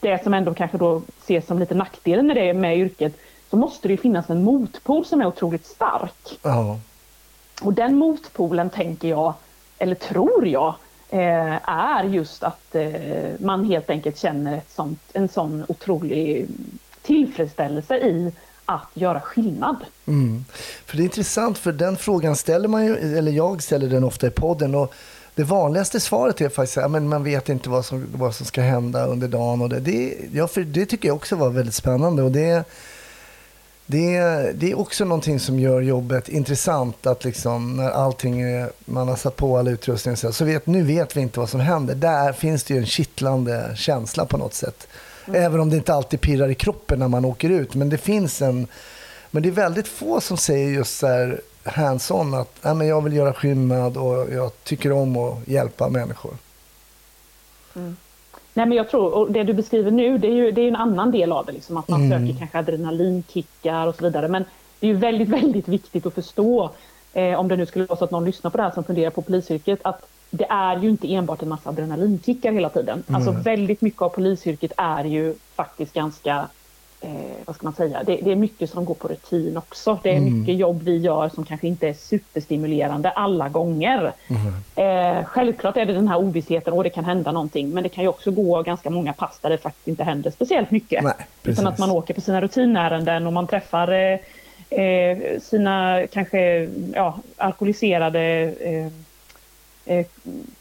[0.00, 3.16] det som ändå kanske då ses som lite nackdelen med det med yrket,
[3.50, 6.38] så måste det finnas en motpol som är otroligt stark.
[6.42, 6.76] Oh.
[7.62, 9.34] Och den motpolen tänker jag,
[9.78, 10.74] eller tror jag,
[11.12, 12.90] Eh, är just att eh,
[13.38, 16.46] man helt enkelt känner ett sånt, en sån otrolig
[17.02, 18.32] tillfredsställelse i
[18.64, 19.76] att göra skillnad.
[20.06, 20.44] Mm.
[20.86, 24.26] För det är intressant, för den frågan ställer man ju, eller jag ställer den ofta
[24.26, 24.74] i podden.
[24.74, 24.94] Och
[25.34, 29.06] det vanligaste svaret är faktiskt att man vet inte vad som, vad som ska hända
[29.06, 29.62] under dagen.
[29.62, 32.22] Och det, det, ja, för det tycker jag också var väldigt spännande.
[32.22, 32.64] Och det,
[33.92, 37.06] det, det är också någonting som gör jobbet intressant.
[37.06, 40.82] Att liksom, när allting är, man har satt på all utrustning så, så vet, nu
[40.82, 41.94] vet vi inte vad som händer.
[41.94, 44.88] Där finns det ju en kittlande känsla på något sätt.
[45.26, 45.42] Mm.
[45.42, 47.74] Även om det inte alltid pirrar i kroppen när man åker ut.
[47.74, 48.66] Men det finns en...
[49.30, 53.00] Men det är väldigt få som säger just så här hands-on att Nej, men jag
[53.00, 56.34] vill göra skillnad och jag tycker om att hjälpa människor.
[57.74, 57.96] Mm.
[58.54, 60.76] Nej, men jag tror, och det du beskriver nu, det är ju det är en
[60.76, 62.26] annan del av det, liksom, att man mm.
[62.26, 64.28] söker kanske adrenalinkickar och så vidare.
[64.28, 64.44] Men
[64.80, 66.70] det är ju väldigt, väldigt viktigt att förstå,
[67.12, 69.10] eh, om det nu skulle vara så att någon lyssnar på det här som funderar
[69.10, 73.02] på polisyrket, att det är ju inte enbart en massa adrenalinkickar hela tiden.
[73.08, 73.16] Mm.
[73.16, 76.48] Alltså väldigt mycket av polisyrket är ju faktiskt ganska
[77.02, 77.10] eh,
[77.44, 79.98] vad ska man säga, det, det, är mycket som går på rutin också.
[80.02, 80.38] Det är mm.
[80.38, 84.12] mycket jobb vi gör som kanske inte är superstimulerande alla gånger.
[84.28, 85.18] Mm.
[85.18, 88.04] Eh, självklart är det den här ovissheten och det kan hända någonting men det kan
[88.04, 91.04] ju också gå ganska många pass där det faktiskt inte händer speciellt mycket.
[91.04, 94.18] Nej, utan att man åker på sina rutinärenden och man träffar eh,
[94.80, 98.92] eh sina kanske ja, alkoholiserade eh,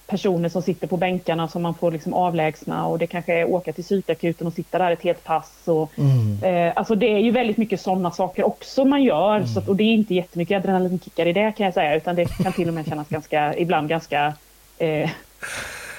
[0.07, 3.73] personer som sitter på bänkarna som man får liksom avlägsna och det kanske är åka
[3.73, 5.51] till psykakuten och sitta där ett helt pass.
[5.65, 6.43] Och, mm.
[6.43, 9.47] eh, alltså det är ju väldigt mycket sådana saker också man gör mm.
[9.47, 12.25] så att, och det är inte jättemycket adrenalinkickar i det kan jag säga utan det
[12.25, 14.33] kan till och med kännas ganska, ibland ganska
[14.77, 15.09] eh,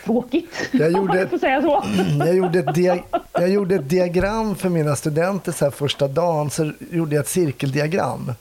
[0.05, 0.69] tråkigt.
[0.73, 1.85] Jag gjorde, ett, säga så.
[2.19, 2.99] Jag, gjorde ett dia,
[3.33, 8.33] jag gjorde ett diagram för mina studenter så första dagen, så gjorde jag ett cirkeldiagram.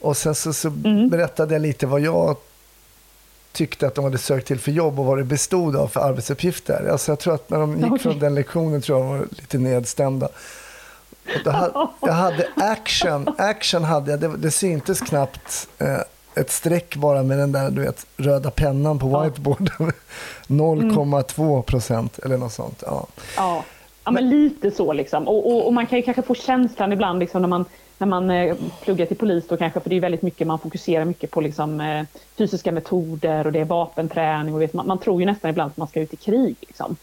[0.00, 1.08] Och sen så, så mm.
[1.08, 2.36] berättade jag lite vad jag
[3.52, 6.88] tyckte att de hade sökt till för jobb och vad det bestod av för arbetsuppgifter.
[6.92, 7.98] Alltså jag tror att när de gick okay.
[7.98, 10.28] från den lektionen tror jag var lite nedstämda.
[11.44, 16.00] Hade, jag hade action, action hade jag, det, det syntes knappt eh,
[16.34, 19.92] ett streck bara med den där du vet, röda pennan på whiteboarden.
[20.46, 22.82] 0,2 procent eller något sånt.
[22.86, 23.06] Ja.
[23.36, 23.64] ja.
[24.04, 25.28] Ja, men lite så liksom.
[25.28, 27.64] Och, och, och, man kan ju kanske få känslan ibland liksom när man
[28.00, 31.04] när man eh, pluggar till polis då kanske, för det är väldigt mycket, man fokuserar
[31.04, 32.04] mycket på liksom, eh,
[32.40, 35.76] fysiska metoder och det är vapenträning och vet, man, man, tror ju nästan ibland att
[35.76, 36.56] man ska ut i krig.
[36.60, 36.96] Liksom.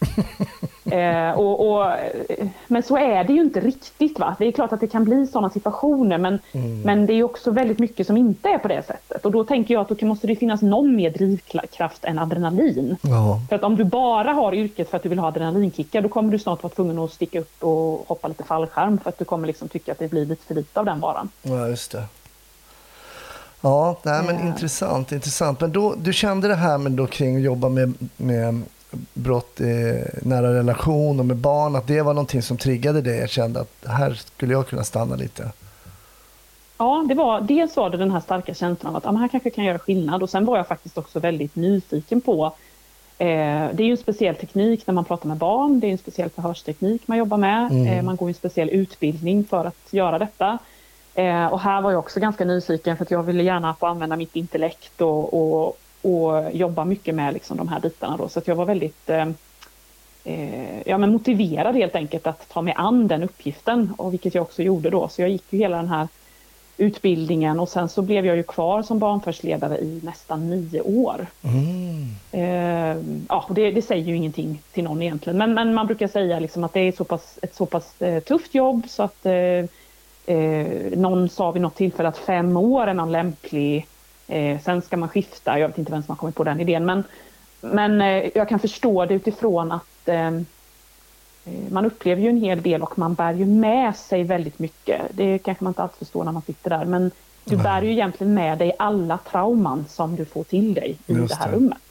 [0.92, 1.94] eh, och, och,
[2.68, 4.20] men så är det ju inte riktigt.
[4.20, 4.36] Va?
[4.40, 6.82] Det är klart att det kan bli sådana situationer men, mm.
[6.82, 9.26] men det är också väldigt mycket som inte är på det sättet.
[9.26, 12.98] Och då tänker jag att då måste det finnas någon mer drivkraft än adrenalin.
[13.02, 13.40] Ja.
[13.50, 16.32] För att om du bara har yrket för att du vill ha adrenalinkickar då kommer
[16.32, 19.48] du snart vara tvungen att sticka upp och hoppa lite fallskärm för att du kommer
[19.48, 21.30] liksom tycka att det blir lite för lite av den varan.
[21.42, 22.04] Ja, just det.
[23.62, 24.48] Ja, nej, men ja.
[24.48, 25.12] intressant.
[25.12, 25.62] intressant.
[25.62, 28.62] Men då, du kände det här med då kring att jobba med, med
[29.14, 33.20] brott i nära relation och med barn, att det var någonting som triggade dig?
[33.20, 35.52] Jag kände att här skulle jag kunna stanna lite.
[36.78, 39.50] Ja, det var, dels var det den här starka känslan av att ah, här kanske
[39.50, 42.46] kan göra skillnad och sen var jag faktiskt också väldigt nyfiken på
[43.18, 43.26] eh,
[43.74, 46.30] det är ju en speciell teknik när man pratar med barn, det är en speciell
[46.30, 47.88] förhörsteknik man jobbar med, mm.
[47.88, 50.58] eh, man går en speciell utbildning för att göra detta.
[51.18, 54.16] Eh, och här var jag också ganska nyfiken för att jag ville gärna få använda
[54.16, 58.18] mitt intellekt och, och, och jobba mycket med liksom, de här bitarna.
[58.18, 58.30] Då.
[58.30, 59.28] Så att jag var väldigt eh,
[60.24, 64.42] eh, ja, men motiverad helt enkelt att ta mig an den uppgiften, och vilket jag
[64.42, 65.08] också gjorde då.
[65.08, 66.08] Så jag gick ju hela den här
[66.78, 71.28] utbildningen och sen så blev jag ju kvar som barnfördsledare i nästan nio år.
[71.44, 72.08] Mm.
[72.32, 76.40] Eh, ja, det, det, säger ju ingenting till någon egentligen, men, men man brukar säga
[76.40, 79.66] liksom att det är så pass, ett så pass eh, tufft jobb så att eh,
[80.30, 83.88] Eh, någon sa vid något tillfälle att fem år är någon lämplig,
[84.28, 85.60] eh, sen ska man skifta.
[85.60, 87.04] Jag vet inte vem som har kommit på den idén, men,
[87.62, 90.42] men eh, jag kan förstå det utifrån att eh, eh,
[91.72, 95.02] man upplever ju en hel del och man bär ju med sig väldigt mycket.
[95.12, 97.12] Det kanske man inte alltid förstår när man sitter där, men
[97.44, 101.40] du bär ju egentligen med dig alla trauman som du får till dig i Just
[101.40, 101.87] det här rummet.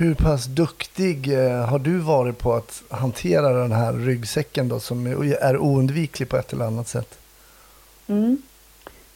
[0.00, 5.06] Hur pass duktig eh, har du varit på att hantera den här ryggsäcken då, som
[5.40, 7.18] är oundviklig på ett eller annat sätt?
[8.06, 8.42] Mm.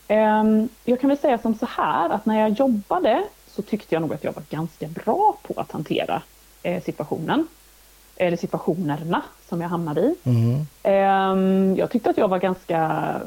[0.09, 4.03] Um, jag kan väl säga som så här att när jag jobbade så tyckte jag
[4.03, 6.23] nog att jag var ganska bra på att hantera
[6.62, 7.47] eh, situationen.
[8.16, 10.14] Eller situationerna som jag hamnade i.
[10.25, 10.66] Mm.
[11.33, 13.20] Um, jag tyckte att jag var ganska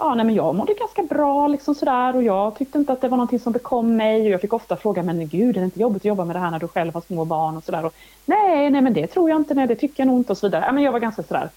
[0.00, 3.08] ja, nej, men jag mådde ganska bra liksom sådär och jag tyckte inte att det
[3.08, 5.80] var någonting som bekom mig och jag fick ofta fråga men gud är det inte
[5.80, 7.90] jobbigt att jobba med det här när du själv har små barn och sådär.
[8.24, 10.46] Nej, nej men det tror jag inte, nej det tycker jag nog inte och så
[10.46, 10.64] vidare.
[10.66, 11.50] Ja, men jag var ganska sådär.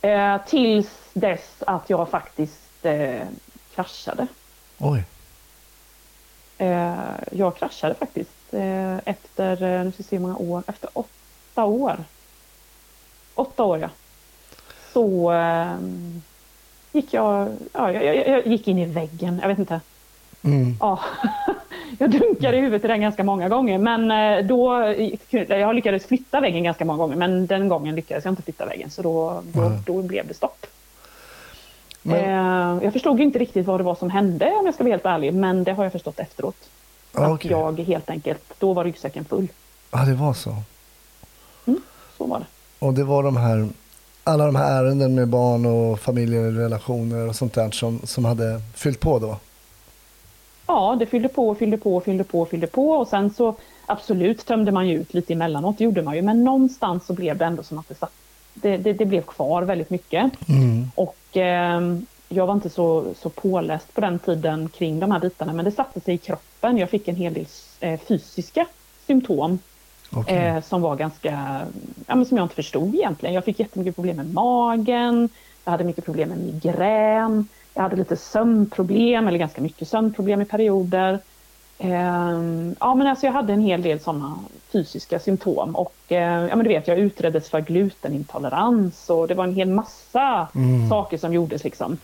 [0.00, 3.26] Eh, tills dess att jag faktiskt eh,
[3.74, 4.26] kraschade.
[4.78, 5.04] Oj.
[6.58, 6.94] Eh,
[7.32, 11.96] jag kraschade faktiskt eh, efter, eh, nu ska se hur många år, efter åtta år.
[13.34, 13.88] Åtta år ja.
[14.92, 15.76] Så eh,
[16.96, 19.80] gick jag, ja, jag, jag, gick in i väggen, jag vet inte.
[20.42, 20.76] Mm.
[20.80, 21.00] Ja,
[21.98, 24.94] jag dunkade i huvudet i den ganska många gånger men eh, då,
[25.48, 28.90] jag lyckades flytta väggen ganska många gånger men den gången lyckades jag inte flytta väggen
[28.90, 29.78] så då, då, mm.
[29.86, 30.66] då blev det stopp.
[32.02, 32.76] Men...
[32.76, 35.06] Eh, jag förstod inte riktigt vad det var som hände om jag ska vara helt
[35.06, 36.68] ärlig men det har jag förstått efteråt.
[37.12, 37.32] Okay.
[37.32, 39.48] Att jag helt enkelt, då var ryggsäcken full.
[39.90, 40.56] Ja, det var så.
[41.66, 41.80] Mm,
[42.18, 42.46] så var det.
[42.78, 43.68] Och det var de här
[44.26, 49.00] alla de här ärenden med barn och familjerelationer och sånt där som, som hade fyllt
[49.00, 49.36] på då?
[50.66, 53.30] Ja, det fyllde på och fyllde på och fyllde på och fyllde på och sen
[53.30, 57.12] så absolut tömde man ju ut lite emellanåt, det gjorde man ju, men någonstans så
[57.12, 58.12] blev det ändå som att det, satt,
[58.54, 60.48] det, det, det blev kvar väldigt mycket.
[60.48, 60.90] Mm.
[60.94, 61.80] Och eh,
[62.28, 65.72] jag var inte så, så påläst på den tiden kring de här bitarna, men det
[65.72, 66.78] satte sig i kroppen.
[66.78, 67.46] Jag fick en hel del
[67.80, 68.66] eh, fysiska
[69.06, 69.58] symptom
[70.12, 70.36] Okej.
[70.36, 71.60] eh, som var ganska,
[72.06, 73.34] ja, men som jag inte förstod egentligen.
[73.34, 75.28] Jag fick jättemycket problem med magen,
[75.64, 80.44] jag hade mycket problem med migrän, jag hade lite sömnproblem, eller ganska mycket sömnproblem i
[80.44, 81.18] perioder.
[81.78, 84.38] Ehm, ja, men alltså jag hade en hel del sådana
[84.72, 89.44] fysiska symptom och eh, ja, men du vet, jag utreddes för glutenintolerans och det var
[89.44, 90.88] en hel massa Mm.
[90.88, 91.98] saker som gjordes liksom.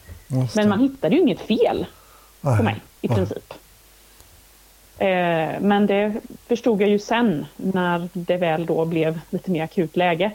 [0.55, 1.87] Men man hittade ju inget fel
[2.41, 3.55] på mig i princip.
[4.99, 6.13] Eh, men det
[6.49, 10.31] förstod jag ju sen när det väl då blev lite mer akut läge.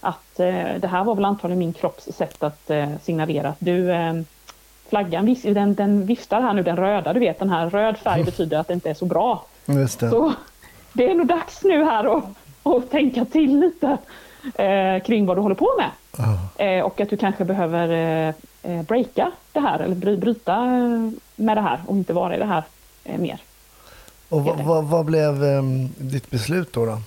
[0.00, 3.88] Att eh, det här var väl antagligen min kropps sätt att eh, signalera att du,
[4.88, 8.58] flaggan den, den viftar här nu, den röda, du vet den här röd färg betyder
[8.58, 9.44] att det inte är så bra.
[9.66, 10.10] Just det.
[10.10, 10.32] Så
[10.92, 12.24] det är nog dags nu här att,
[12.62, 13.96] att tänka till lite
[14.54, 15.90] eh, kring vad du håller på med.
[16.18, 16.64] Ja.
[16.64, 17.88] Eh, och att du kanske behöver
[18.62, 20.60] eh, breaka det här eller bry- bryta
[21.36, 22.62] med det här och inte vara i det här
[23.18, 23.38] mer.
[24.28, 26.86] Och vad, vad, vad blev em, ditt beslut då?
[26.86, 26.98] då?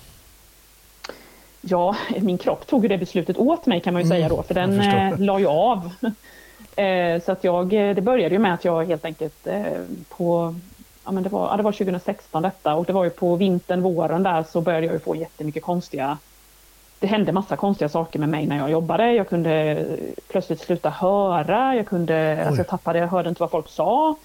[1.60, 4.54] Ja, min kropp tog det beslutet åt mig kan man ju Mm, säga då, för
[4.54, 5.90] den eh, la ju av.
[6.76, 9.62] eh, så att jag, eh, det började ju med att jag helt enkelt eh,
[10.08, 10.54] på,
[11.04, 13.82] ja men det var, ja, det var 2016 detta och det var ju på vintern,
[13.82, 16.18] våren där så började jag ju få jättemycket konstiga
[17.02, 19.12] det hände massa konstiga saker med mig när jag jobbade.
[19.12, 19.86] Jag kunde eh,
[20.28, 21.74] plötsligt sluta höra.
[21.76, 24.16] Jag, kunde, alltså jag tappade, jag hörde inte vad folk sa.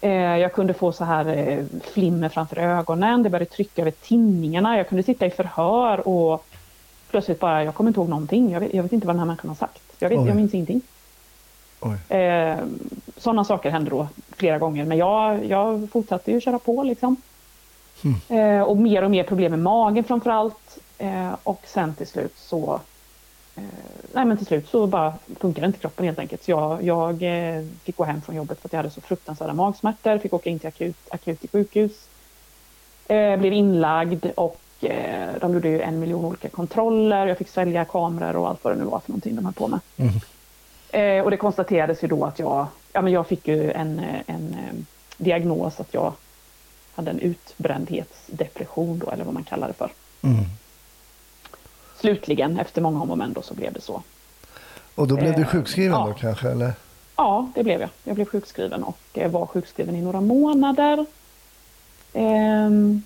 [0.00, 3.22] Eh, jag kunde få så här eh, flimmer framför ögonen.
[3.22, 4.76] Det började trycka över tinningarna.
[4.76, 6.44] Jag kunde sitta i förhör och
[7.10, 8.50] plötsligt bara, jag kommer inte ihåg någonting.
[8.50, 9.82] Jag vet, jag vet inte vad den här människan har sagt.
[9.98, 10.26] Jag, vet, Oj.
[10.26, 10.80] jag minns ingenting.
[12.08, 12.56] Eh,
[13.16, 14.84] sådana saker hände då flera gånger.
[14.84, 17.16] Men jag, jag fortsatte ju köra på liksom.
[18.28, 20.78] Eh, och mer och mer problem med magen framför allt.
[20.98, 22.80] Eh, och sen till slut så
[24.12, 26.44] Nej men till slut så bara funkade inte kroppen helt enkelt.
[26.44, 29.52] Så jag, jag eh, fick gå hem från jobbet för att jag hade så fruktansvärda
[29.52, 30.18] magsmärtor.
[30.18, 32.08] Fick åka in till akut, akut i sjukhus.
[33.08, 37.26] Eh, blev inlagd och eh, de gjorde ju en miljon olika kontroller.
[37.26, 39.68] Jag fick svälja kameror och allt vad det nu var för någonting de höll på
[39.68, 39.80] med.
[40.90, 44.20] Eh, och det konstaterades ju då att jag, ja men jag fick ju en, eh,
[44.26, 44.74] en eh,
[45.16, 46.12] diagnos att jag
[46.94, 49.90] hade en utbrändhetsdepression då, eller vad man kallar det för.
[50.22, 50.44] Mm.
[52.00, 54.02] Slutligen, efter många om och men så blev det så.
[54.94, 56.06] Och då blev du Eh, sjukskriven ja.
[56.06, 56.48] då kanske?
[56.48, 56.72] Eller?
[57.16, 57.90] Ja, det blev jag.
[58.04, 61.06] Jag blev sjukskriven och eh, var sjukskriven i några månader.
[62.12, 63.02] Ehm,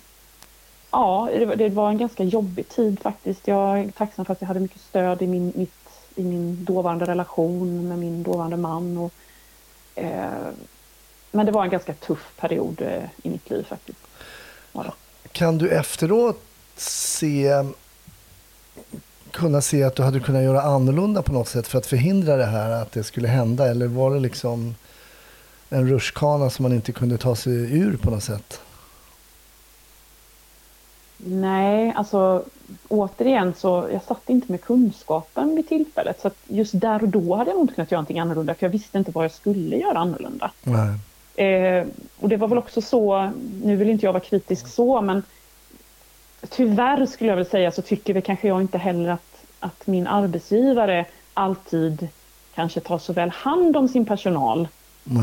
[0.91, 3.47] ja, det var, en ganska jobbig tid faktiskt.
[3.47, 7.05] Jag är tacksam för att jag hade mycket stöd i min, mitt, i min dåvarande
[7.05, 8.97] relation med min dåvarande man.
[8.97, 9.13] Och,
[9.95, 10.49] eh,
[11.31, 13.99] men det var en ganska tuff period eh, i mitt liv faktiskt.
[14.73, 14.91] Det.
[15.31, 16.41] Kan du efteråt
[16.75, 17.63] se,
[19.33, 22.45] kunna se att du hade kunnat göra annorlunda på något sätt för att förhindra det
[22.45, 23.67] här att det skulle hända?
[23.67, 24.75] Eller var det liksom
[25.69, 28.61] en rutschkana som man inte kunde ta sig ur på något sätt?
[31.17, 32.43] Nej, alltså
[32.87, 36.21] återigen så jag satt inte med kunskapen vid tillfället.
[36.21, 38.71] Så just där och då hade jag nog inte kunnat göra någonting annorlunda för jag
[38.71, 40.51] visste inte vad jag skulle göra annorlunda.
[41.35, 41.87] Eh,
[42.19, 43.31] och det var väl också så,
[43.63, 45.23] nu vill inte jag vara kritisk så, men
[46.49, 50.07] tyvärr skulle jag väl säga så tycker väl kanske jag inte heller att, att min
[50.07, 52.07] arbetsgivare alltid
[52.55, 54.67] kanske tar så väl hand om sin personal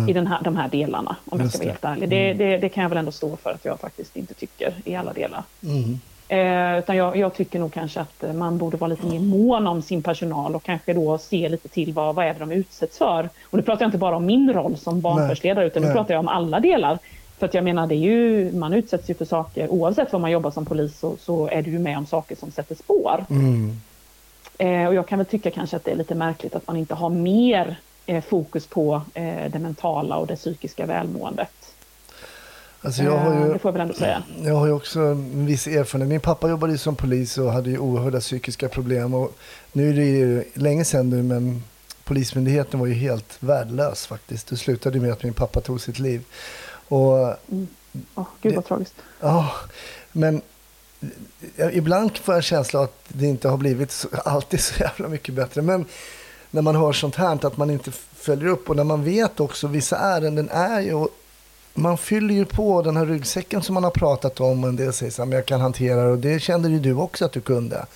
[0.09, 1.89] i den här, de här delarna, om jag Just ska vara det.
[1.89, 2.09] helt ärlig.
[2.09, 4.97] Det, det, det kan jag väl ändå stå för att jag faktiskt inte tycker i
[4.97, 5.43] alla delar.
[5.63, 6.01] Mm.
[6.29, 9.83] Eh, utan jag, jag tycker nog kanske att man borde vara lite mer mån om
[9.83, 13.29] sin personal och kanske då se lite till vad, vad är det de utsätts för.
[13.45, 15.97] Och nu pratar jag inte bara om min roll som barnförhetsledare utan nu Nej.
[15.97, 16.99] pratar jag om alla delar.
[17.41, 20.31] För att jag menar, det är ju, man utsätts ju för saker, oavsett vad man
[20.31, 23.25] jobbar som polis så, så är du ju med om saker som sätter spår.
[23.31, 23.81] Mm.
[24.59, 26.95] Eh, och jag kan väl tycka kanske att det är lite märkligt att man inte
[26.95, 27.77] har mer
[28.07, 31.75] eh, fokus på eh, det mentala och det psykiska välmåendet.
[32.83, 33.53] Alltså jag har Eh, ju...
[33.53, 34.23] det får jag väl ändå säga.
[34.45, 36.09] Jag har ju också en viss erfarenhet.
[36.09, 39.15] Min pappa jobbade ju som polis och hade ju oerhörda psykiska problem.
[39.15, 39.39] Och
[39.73, 41.63] nu är det ju länge sedan nu, men
[42.11, 44.49] Polismyndigheten var ju helt värdelös faktiskt.
[44.49, 46.25] Det slutade med att min pappa tog sitt liv.
[46.91, 47.37] Och
[48.15, 48.95] Åh, gud vad tragiskt.
[49.21, 49.51] ja,
[50.13, 50.43] men
[51.73, 55.35] ibland får jag en känsla att det inte har blivit så, alltid så jävla mycket
[55.35, 55.63] bättre.
[55.63, 55.85] Men
[56.51, 59.67] när man hör sånt här, att man inte följer upp och när man vet också,
[59.67, 61.07] vissa ärenden är ju
[61.75, 64.65] man fyller ju på den här ryggsäcken som man har pratat om.
[64.65, 66.95] En del säger så här, men jag kan hantera det och det kände ju du
[66.95, 67.87] också att du kunde.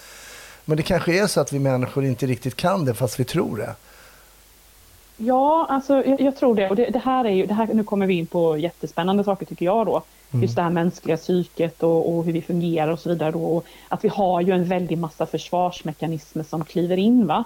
[0.64, 3.56] Men det kanske är så att vi människor inte riktigt kan det fast vi tror
[3.56, 3.74] det.
[5.16, 6.70] Ja, alltså, jag, jag tror det.
[6.70, 9.46] Och det, det här är ju, det här, nu kommer vi in på jättespännande saker
[9.46, 10.02] tycker jag då.
[10.42, 13.30] Just det här mänskliga psyket och, och hur vi fungerar och så vidare.
[13.30, 13.44] Då.
[13.44, 17.44] Och att vi har ju en väldig massa försvarsmekanismer som kliver in va?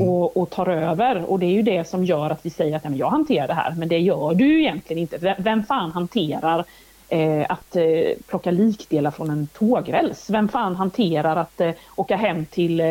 [0.00, 1.30] Och, och tar över.
[1.30, 3.74] Och det är ju det som gör att vi säger att jag hanterar det här.
[3.78, 5.36] Men det gör du egentligen inte.
[5.38, 6.64] Vem fan hanterar
[7.08, 7.84] eh, att eh,
[8.26, 10.30] plocka likdelar från en tågräls.
[10.30, 12.86] Vem fan hanterar att eh, åka hem till eh,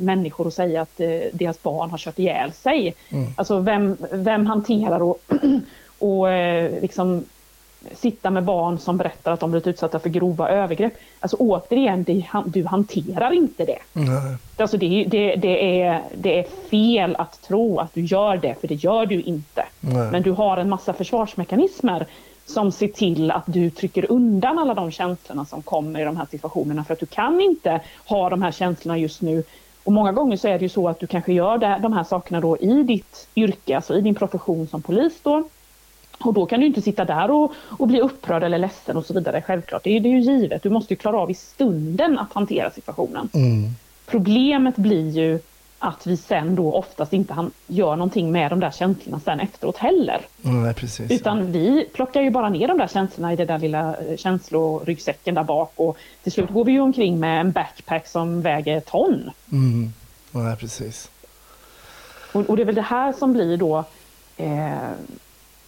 [0.00, 2.94] människor och säga att eh, deras barn har kört ihjäl sig?
[3.08, 3.32] Mm.
[3.36, 5.20] Alltså vem, vem hanterar och,
[5.98, 7.24] och eh, liksom
[7.94, 10.92] sitta med barn som berättar att de blivit utsatta för grova övergrepp.
[11.20, 13.78] Alltså återigen, det, du hanterar inte det.
[13.92, 14.36] Nej.
[14.56, 18.68] Alltså det, det, det, är, det är fel att tro att du gör det, för
[18.68, 19.64] det gör du inte.
[19.80, 20.10] Nej.
[20.10, 22.06] Men du har en massa försvarsmekanismer
[22.48, 26.26] som ser till att du trycker undan alla de känslorna som kommer i de här
[26.30, 29.44] situationerna för att du kan inte ha de här känslorna just nu.
[29.84, 32.04] Och många gånger så är det ju så att du kanske gör det, de här
[32.04, 35.48] sakerna då i ditt yrke, alltså i din profession som polis då.
[36.20, 39.14] Och då kan du inte sitta där och, och bli upprörd eller ledsen och så
[39.14, 39.84] vidare, självklart.
[39.84, 42.70] Det är, det är ju givet, du måste ju klara av i stunden att hantera
[42.70, 43.28] situationen.
[43.34, 43.70] Mm.
[44.06, 45.38] Problemet blir ju
[45.78, 49.76] att vi sen då oftast inte han, gör någonting med de där känslorna sen efteråt
[49.76, 50.20] heller.
[50.42, 51.10] Nej, precis.
[51.10, 55.34] Utan vi plockar ju bara ner de där känslorna i den där lilla eh, känsloryggsäcken
[55.34, 59.30] där bak och till slut går vi ju omkring med en backpack som väger ton.
[59.52, 59.92] Mm.
[60.30, 61.10] Nej, precis.
[62.32, 63.84] Och, och det är väl det här som blir då
[64.36, 64.90] eh,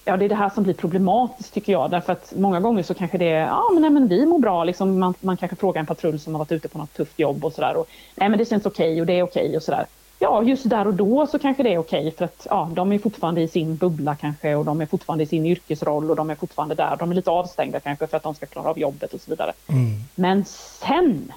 [0.05, 1.91] Ja, det är det här som blir problematiskt tycker jag.
[1.91, 4.65] Därför att många gånger så kanske det är, ja men, nej, men vi mår bra.
[4.65, 7.45] Liksom, man, man kanske frågar en patrull som har varit ute på något tufft jobb
[7.45, 7.85] och sådär.
[8.15, 9.87] Nej men det känns okej okay, och det är okej okay och sådär.
[10.23, 12.99] Ja, just där och då så kanske det är okej för att ja, de är
[12.99, 16.35] fortfarande i sin bubbla kanske och de är fortfarande i sin yrkesroll och de är
[16.35, 16.97] fortfarande där.
[16.97, 19.53] De är lite avstängda kanske för att de ska klara av jobbet och så vidare.
[19.67, 19.95] Mm.
[20.15, 21.33] Men sen,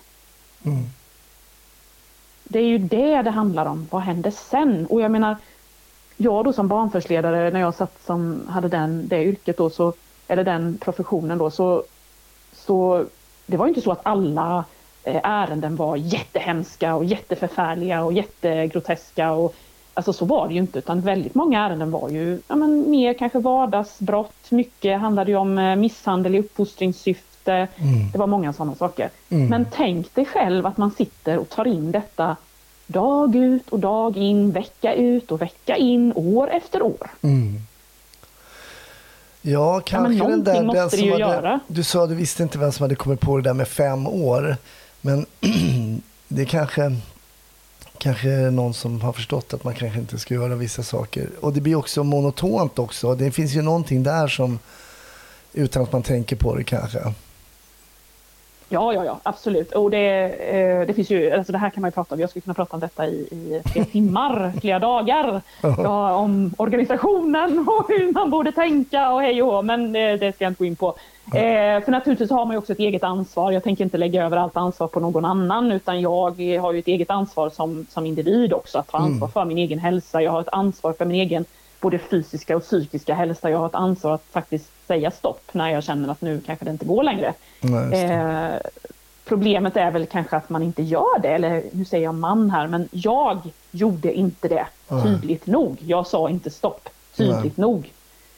[0.66, 0.84] Mm.
[2.44, 3.88] det är ju det det handlar om.
[3.92, 4.86] Vad händer sen?
[4.86, 5.36] Och jag menar,
[6.18, 9.94] jag då som barnförhörsledare när jag satt som hade den, det yrket då, så,
[10.28, 11.84] eller den professionen då, så,
[12.54, 13.06] så
[13.46, 14.66] det var ju inte så att alla
[15.04, 19.32] ärenden var jättehemska och jätteförfärliga och jättegroteska.
[19.32, 19.56] Och,
[19.94, 23.14] alltså så var det ju inte, utan väldigt många ärenden var ju ja, men, mer
[23.14, 24.52] kanske vardagsbrott.
[24.52, 27.54] Mycket handlade ju om eh, misshandel i uppfostringssyfte.
[27.54, 28.12] Mm.
[28.12, 29.10] Det var många sådana saker.
[29.30, 29.48] Mm.
[29.48, 32.36] Men tänk dig själv att man sitter och tar in detta
[32.88, 37.12] dag ut och dag in, vecka ut och vecka in, år efter år.
[37.22, 37.60] Mm.
[39.46, 40.74] Ja, kanske den någonting där...
[40.74, 41.60] den som hade, göra.
[41.68, 44.08] Du sa att du visste inte vem som hade kommit på det där med fem
[44.08, 44.58] år.
[45.06, 45.26] Men
[46.28, 46.96] det kanske,
[47.98, 51.30] kanske är någon som har förstått att man kanske inte ska göra vissa saker.
[51.40, 53.16] Och det blir också monotont också.
[53.16, 54.60] Det finns ju någonting där som,
[55.54, 57.14] utan att man tänker på det kanske.
[58.74, 59.72] Ja, ja, ja, absolut.
[59.72, 62.30] Och det, eh, det finns ju, alltså det här kan man ju prata om, jag
[62.30, 65.42] skulle kunna prata om detta i, i flera timmar, flera dagar.
[65.62, 70.44] Ja, om organisationen och hur man borde tänka och hej och men eh, det ska
[70.44, 70.96] jag inte gå in på.
[71.34, 73.52] Eh, för naturligtvis har man ju också ett eget ansvar.
[73.52, 76.88] Jag tänker inte lägga över allt ansvar på någon annan, utan jag har ju ett
[76.88, 80.22] eget ansvar som, som individ också, att ta ansvar för min egen hälsa.
[80.22, 81.46] Jag har ett ansvar för min egen
[81.82, 83.50] både fysiska och psykiska hälsa.
[83.50, 86.72] Jag har ett ansvar att faktiskt säga stopp när jag känner att nu kanske det
[86.72, 87.34] inte går längre.
[87.62, 88.04] Nej.
[88.04, 88.56] Eh,
[89.26, 92.68] problemet är väl kanske att man inte gör det, eller nu säger jag man här,
[92.68, 93.38] men jag
[93.72, 95.04] gjorde inte det Nej.
[95.04, 95.78] tydligt nog.
[95.80, 97.92] Jag sa inte stopp tydligt nog.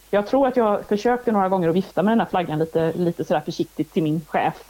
[0.10, 3.26] Jag tror att jag försökte några gånger att vifta med den här flaggan lite, lite
[3.26, 4.64] sådär försiktigt till min chef.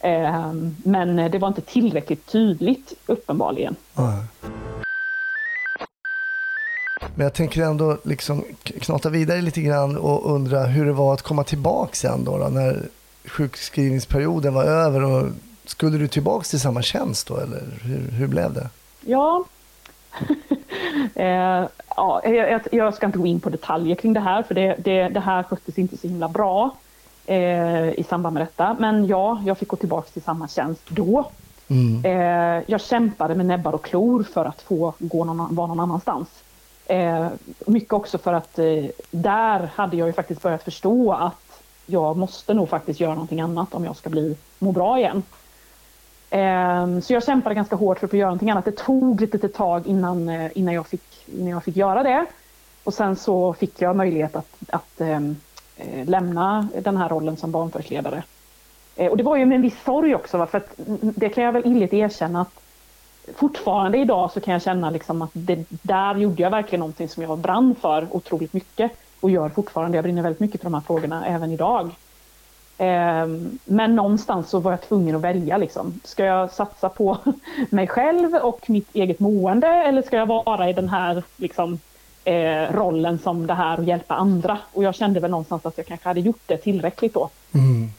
[0.00, 0.52] Eh,
[0.84, 3.76] men det var inte tillräckligt tydligt uppenbarligen.
[3.94, 4.22] Nej.
[7.16, 11.22] Men jag tänker ändå liksom knata vidare lite grann och undra hur det var att
[11.22, 12.82] komma tillbaka sen då, då när
[13.24, 15.02] sjukskrivningsperioden var över.
[15.04, 15.28] Och
[15.64, 18.68] skulle du tillbaka till samma tjänst då eller hur, hur blev det?
[19.00, 19.44] Ja.
[21.14, 24.54] eh, ja jag, jag- jag ska inte gå in på detaljer kring det här, för
[24.54, 26.76] det, det, det här sköttes inte så himla bra
[27.26, 28.76] eh, i samband med detta.
[28.80, 31.30] Men ja, jag fick gå tillbaka till samma tjänst då.
[31.68, 32.04] Mm.
[32.04, 36.28] Eh, jag kämpade med näbbar och klor för att få gå någon, vara någon annanstans.
[36.86, 37.28] Eh,
[37.66, 42.54] mycket också för att eh, där hade jag ju faktiskt börjat förstå att jag måste
[42.54, 45.22] nog faktiskt göra någonting annat om jag ska bli, må bra igen.
[46.30, 48.64] Eh, så jag kämpade ganska hårt för att få göra någonting annat.
[48.64, 52.26] Det tog lite litet tag innan, eh, innan, jag fick, innan jag fick göra det.
[52.84, 55.36] Och sen så fick jag möjlighet att, att ehm,
[55.76, 58.22] eh, lämna den här rollen som barnförhörsledare.
[58.96, 60.46] Eh, och det var ju med en viss sorg också, va?
[60.46, 62.63] för att det kan jag väl illigt erkänna att
[63.36, 67.22] fortfarande idag så kan jag känna liksom att det, där gjorde jag verkligen någonting som
[67.22, 69.96] jag brann för otroligt mycket och gör fortfarande.
[69.96, 71.90] Jag brinner väldigt mycket för de här frågorna även idag.
[72.78, 75.56] Ehm, men någonstans så var jag tvungen att välja.
[75.56, 76.00] Liksom.
[76.04, 77.18] Ska jag satsa på
[77.70, 81.78] mig själv och mitt eget mående eller ska jag vara i den här liksom,
[82.24, 84.58] eh, rollen som det här och hjälpa andra?
[84.72, 87.30] Och jag kände väl någonstans att jag kanske hade gjort det tillräckligt då.
[87.54, 87.90] Mm.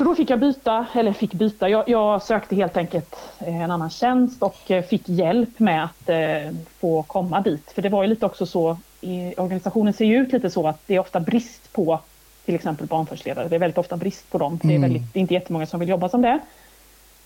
[0.00, 3.70] Så då fick jag byta, eller fick byta, jag, jag sökte helt enkelt eh, en
[3.70, 7.72] annan tjänst och eh, fick hjälp med att eh, få komma dit.
[7.74, 10.80] För det var ju lite också så, i, organisationen ser ju ut lite så att
[10.86, 12.00] det är ofta brist på
[12.44, 13.48] till exempel barnförhörsledare.
[13.48, 14.58] Det är väldigt ofta brist på dem.
[14.62, 14.82] Det, är Mm.
[14.82, 16.38] väldigt, det är inte jättemånga som vill jobba som det.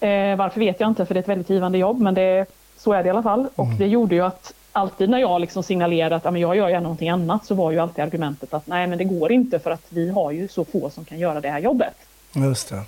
[0.07, 2.47] Eh, varför vet jag inte, för det är ett väldigt givande jobb, men det,
[2.77, 3.49] så är det i alla fall.
[3.55, 6.69] Och det gjorde ju att alltid när jag liksom signalerade att ja, men jag gör
[6.69, 9.71] gärna någonting annat så var ju alltid argumentet att nej men det går inte för
[9.71, 11.95] att vi har ju så få som kan göra det här jobbet.
[12.35, 12.85] Just det.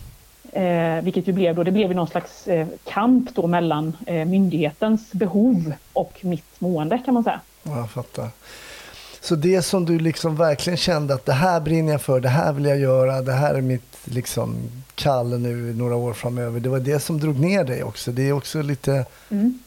[0.62, 4.24] Eh, vilket ju blev då, det blev ju någon slags eh, kamp då mellan eh,
[4.24, 7.40] myndighetens behov och mitt mående kan man säga.
[7.62, 8.28] Ja, Jag fattar.
[9.20, 12.52] Så det som du liksom verkligen kände att det här brinner jag för, det här
[12.52, 14.56] vill jag göra, det här är mitt liksom
[14.94, 16.60] kall nu några år framöver.
[16.60, 18.12] Det var det som drog ner dig också.
[18.12, 19.58] Det är också lite Mm.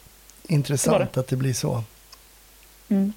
[0.47, 1.83] intressant Det att det blir så.
[2.89, 3.13] Mm.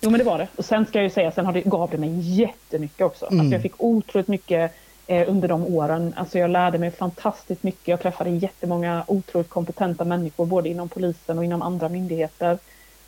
[0.00, 0.48] Jo men det var det.
[0.56, 3.26] Och sen ska jag ju säga, sen har det, gav det mig jättemycket också.
[3.26, 3.40] Mm.
[3.40, 4.72] Alltså jag fick otroligt mycket
[5.06, 6.14] eh, under de åren.
[6.16, 7.88] Alltså jag lärde mig fantastiskt mycket.
[7.88, 12.58] Jag träffade jättemånga otroligt kompetenta människor både inom polisen och inom andra myndigheter.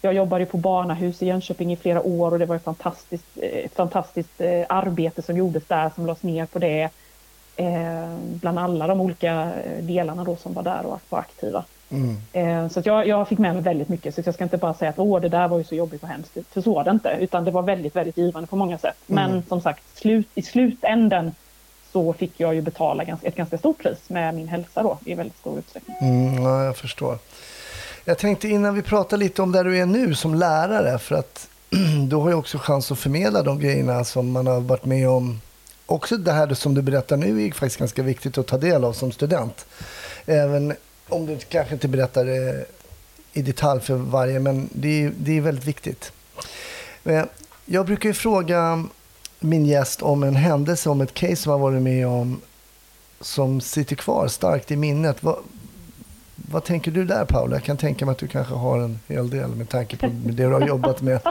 [0.02, 3.64] Jag jobbade på barnahus i Jönköping i flera år och det var ett fantastiskt, eh,
[3.64, 6.88] ett fantastiskt eh, arbete som gjordes där som lades ner på det.
[7.56, 11.64] Eh, bland alla de olika delarna då som var där och var aktiva.
[11.90, 12.16] Mm.
[12.32, 14.14] Eh, Så jag, jag fick med mig väldigt mycket.
[14.14, 16.08] Så jag ska inte bara säga att Åh, det där var ju så jobbigt och
[16.08, 16.38] hemskt.
[16.50, 17.16] För så var det inte.
[17.20, 18.96] Utan det var väldigt, väldigt givande på många sätt.
[19.06, 19.42] Men Mm.
[19.48, 21.34] som sagt, slut, i slutänden
[21.94, 25.38] så fick jag ju betala ett ganska stort pris med min hälsa då i väldigt
[25.38, 25.96] stor utsträckning.
[26.00, 27.18] Mm, ja, jag förstår.
[28.04, 31.48] Jag tänkte innan vi pratar lite om där du är nu som lärare, för att
[32.08, 35.40] du har ju också chans att förmedla de grejerna som man har varit med om.
[35.86, 38.92] Också det här som du berättar nu är faktiskt ganska viktigt att ta del av
[38.92, 39.66] som student.
[40.26, 40.74] Även
[41.08, 42.64] om du kanske inte berättar det
[43.32, 46.12] i detalj för varje, men det är, det är väldigt viktigt.
[47.04, 47.24] Eh,
[47.64, 48.84] jag brukar ju fråga
[49.44, 52.40] min gäst om en händelse, om ett case som han varit med om
[53.20, 55.22] som sitter kvar starkt i minnet.
[55.22, 55.36] Vad,
[56.50, 57.56] vad tänker du där Paula?
[57.56, 60.32] Jag kan tänka mig att du kanske har en hel del med tanke på det
[60.32, 61.20] du har jobbat med.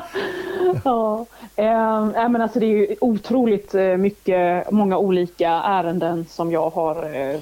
[0.84, 6.70] Ja, eh, men alltså det är ju otroligt eh, mycket, många olika ärenden som jag
[6.70, 7.40] har eh,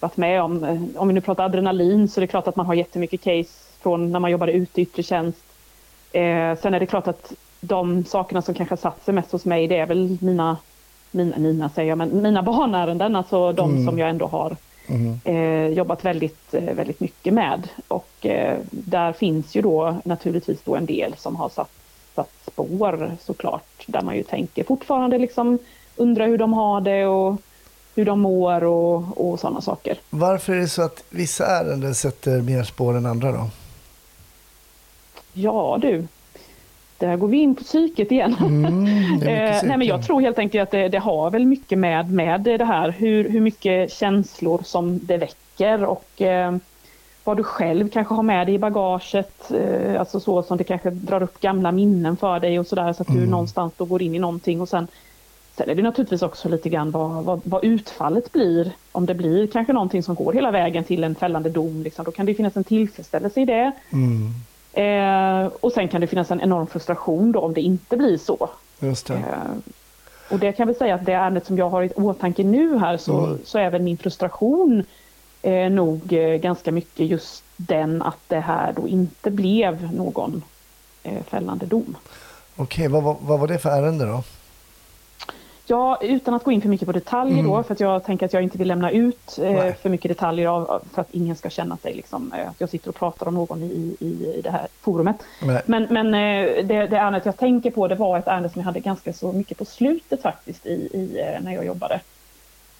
[0.00, 0.88] varit med om.
[0.96, 4.12] Om vi nu pratar adrenalin så är det klart att man har jättemycket case från
[4.12, 5.44] när man jobbade ute i yttre tjänst.
[6.12, 9.66] Eh, sen är det klart att de sakerna som kanske satt sig mest hos mig
[9.68, 10.56] det är väl mina,
[11.10, 13.86] mina, mina säger jag, men mina barnärenden, alltså de Mm.
[13.86, 14.56] som jag ändå har
[14.86, 15.20] Mm.
[15.24, 17.68] eh, jobbat väldigt, eh, väldigt mycket med.
[17.88, 21.70] Och eh, där finns ju då naturligtvis då en del som har satt,
[22.14, 23.84] satt spår såklart.
[23.86, 25.58] Där man ju tänker fortfarande liksom
[25.96, 27.36] undra hur de har det och
[27.94, 29.98] hur de mår och, och sådana saker.
[30.10, 33.50] Varför är det så att vissa ärenden sätter mer spår än andra då?
[35.32, 36.06] Ja du,
[37.00, 38.36] där går vi in på psyket igen.
[38.40, 38.84] Mm,
[39.22, 42.40] Eh, nej, men jag tror helt enkelt att det, det har väl mycket med, med
[42.40, 46.56] det här hur, hur mycket känslor som det väcker och eh,
[47.24, 49.50] vad du själv kanske har med dig i bagaget.
[49.50, 53.02] Eh, alltså så som det kanske drar upp gamla minnen för dig och sådär så
[53.02, 53.30] att du Mm.
[53.30, 54.86] någonstans då går in i någonting och sen
[55.56, 58.72] Sen är det naturligtvis också lite grann vad, vad, vad utfallet blir.
[58.92, 62.10] Om det blir kanske någonting som går hela vägen till en fällande dom, liksom, då
[62.10, 63.72] kan det finnas en tillfredsställelse i det.
[63.92, 64.30] Mm,
[64.72, 68.48] Eh, och sen kan det finnas en enorm frustration då om det inte blir så.
[68.80, 69.14] just det.
[69.14, 69.22] Eh,
[70.30, 72.96] och det kan vi säga att det ärendet som jag har i åtanke nu här
[72.96, 73.38] så, Mm.
[73.44, 74.84] så är väl min frustration
[75.42, 80.42] eh, nog eh, ganska mycket just den att det här då inte blev någon
[81.02, 81.96] eh, fällande dom.
[82.56, 84.22] Okej, vad, vad, vad var det för ärende då?
[85.70, 88.32] Ja, utan att gå in för mycket på detaljer då, för att jag tänker att
[88.32, 91.76] jag inte vill lämna ut eh, för mycket detaljer av, för att ingen ska känna
[91.76, 94.66] sig liksom, eh, att jag sitter och pratar om någon i, i, i det här
[94.80, 95.16] forumet.
[95.42, 95.62] Nej.
[95.66, 98.66] Men, men eh, det, det ärendet jag tänker på det var ett ärende som jag
[98.66, 102.00] hade ganska så mycket på slutet faktiskt i, i, eh, när jag jobbade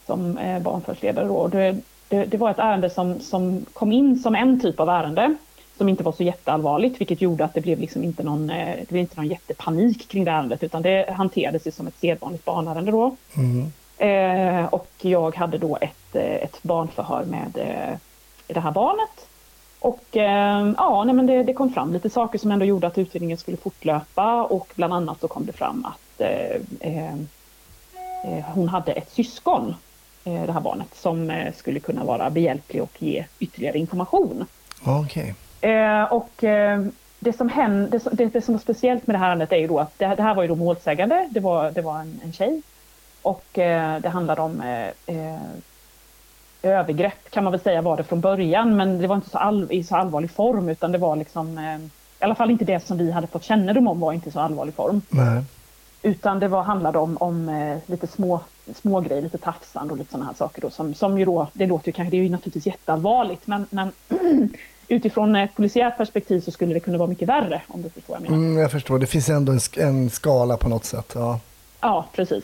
[0.05, 1.49] som eh, barnförhörsledare.
[1.49, 1.77] Det,
[2.09, 5.35] det, det var ett ärende som, som kom in som en typ av ärende
[5.77, 8.89] som inte var så jätteallvarligt vilket gjorde att det blev liksom inte någon, eh, det
[8.89, 12.91] blev inte någon jättepanik kring det ärendet utan det hanterades ju som ett sedvanligt barnärende
[12.91, 13.15] då.
[13.37, 17.97] Mm, Eh, och jag hade då ett, eh, ett barnförhör med eh,
[18.47, 19.27] det här barnet.
[19.79, 22.97] Och eh, ja, nej, men det, det kom fram lite saker som ändå gjorde att
[22.97, 25.97] utredningen skulle fortlöpa och bland annat så kom det fram att
[28.45, 29.75] hon hade ett syskon,
[30.23, 34.45] det här barnet, som skulle kunna vara behjälplig och ge ytterligare information.
[34.85, 35.35] Okej.
[35.61, 36.85] Eh, och eh,
[37.19, 39.79] det som, hände, det, det, som var speciellt med det här ärendet är ju då
[39.79, 42.61] att det, det här var ju då målsägande, det var, det var en, en tjej.
[43.21, 44.63] Och eh, det handlade om
[46.63, 49.67] övergrepp kan man väl säga var det från början, men det var inte så all,
[49.71, 51.59] i så allvarlig form utan det var liksom,
[52.19, 54.39] i alla fall inte det som vi hade fått kännedom om var inte i så
[54.39, 55.01] allvarlig form.
[55.09, 55.43] Nej.
[56.01, 58.39] Utan det var, handlade om, om lite små,
[58.75, 60.61] små grejer, lite tafsande och lite sådana här saker.
[60.61, 63.65] Då, som, som ju då, det låter ju kanske, det är ju naturligtvis jätteallvarligt, men,
[63.69, 63.91] men
[64.91, 68.21] utifrån ett polisiärt perspektiv så skulle det kunna vara mycket värre, om du förstår vad
[68.21, 68.45] jag menar.
[68.45, 68.99] Mm, jag förstår.
[68.99, 71.11] Det finns ändå en, en skala på något sätt.
[71.15, 71.39] Ja.
[71.79, 72.43] Ja, precis.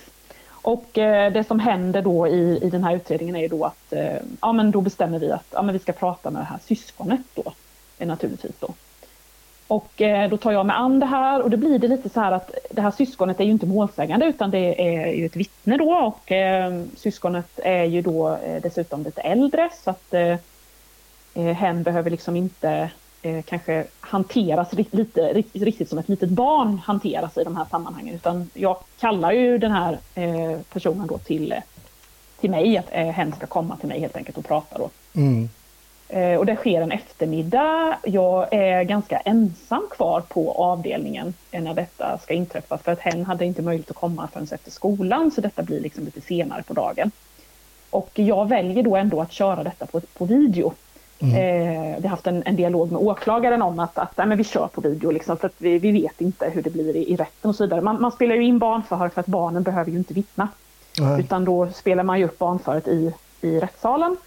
[0.50, 3.94] Och eh, det som händer då i, i den här utredningen är ju då att
[3.94, 6.60] eh, ja, men då bestämmer vi att ja, men vi ska prata med det här
[6.66, 7.54] syskonet då,
[7.98, 8.74] eh, naturligtvis då.
[9.68, 12.20] Och eh, då tar jag mig an det här och då blir det lite så
[12.20, 15.78] här att det här syskonet är ju inte målsägande utan det är ju ett vittne
[15.78, 20.14] då och eh, syskonet är ju då eh, dessutom lite äldre så att
[21.44, 22.90] hen behöver liksom inte
[23.22, 28.16] eh, kanske hanteras lite, riktigt, riktigt som ett litet barn hanteras i de här sammanhangen
[28.16, 31.56] utan jag kallar ju den här eh, personen då till,
[32.40, 34.90] till mig, att eh, hen ska komma till mig helt enkelt och prata då.
[35.14, 35.50] Mm.
[36.10, 37.98] Eh, och det sker en eftermiddag.
[38.04, 43.46] Jag är ganska ensam kvar på avdelningen när detta ska inträffa för att hen hade
[43.46, 47.12] inte möjlighet att komma förrän efter skolan så detta blir liksom lite senare på dagen.
[47.90, 50.74] Och jag väljer då ändå att köra detta på, på video.
[51.20, 51.36] Mm.
[51.36, 54.44] Eh, vi har haft en, en, dialog med åklagaren om att, att nej, men vi
[54.44, 57.16] kör på video liksom, för att vi, vi vet inte hur det blir i, i
[57.16, 57.82] rätten och så vidare.
[57.82, 60.48] Man, man spelar ju in barnförhör för att barnen behöver ju inte vittna.
[61.00, 61.20] Mm.
[61.20, 64.18] Utan då spelar man ju upp barnföret i, i rättssalen.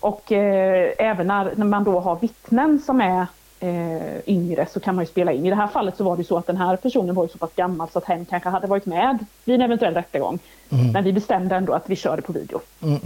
[0.00, 3.26] Och eh, även när, när, man då har vittnen som är
[3.60, 5.46] eh, yngre så kan man ju spela in.
[5.46, 7.38] I det här fallet så var det så att den här personen var ju så
[7.38, 10.38] pass gammal så att hen kanske hade varit med vid en eventuell rättegång.
[10.70, 10.92] Mm.
[10.92, 12.60] Men vi bestämde ändå att vi körde på video.
[12.82, 13.00] Mm.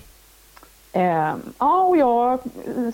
[0.93, 2.41] Eh, ja, och jag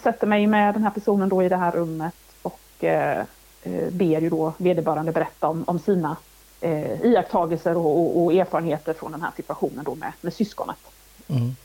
[0.03, 3.21] sätter mig med den här personen då i det här rummet och eh,
[3.63, 6.17] eh ber ju då vederbörande berätta om, om sina
[6.61, 10.77] eh, iakttagelser och, och, och, erfarenheter från den här situationen då med, med syskonet.
[11.29, 11.57] Mm.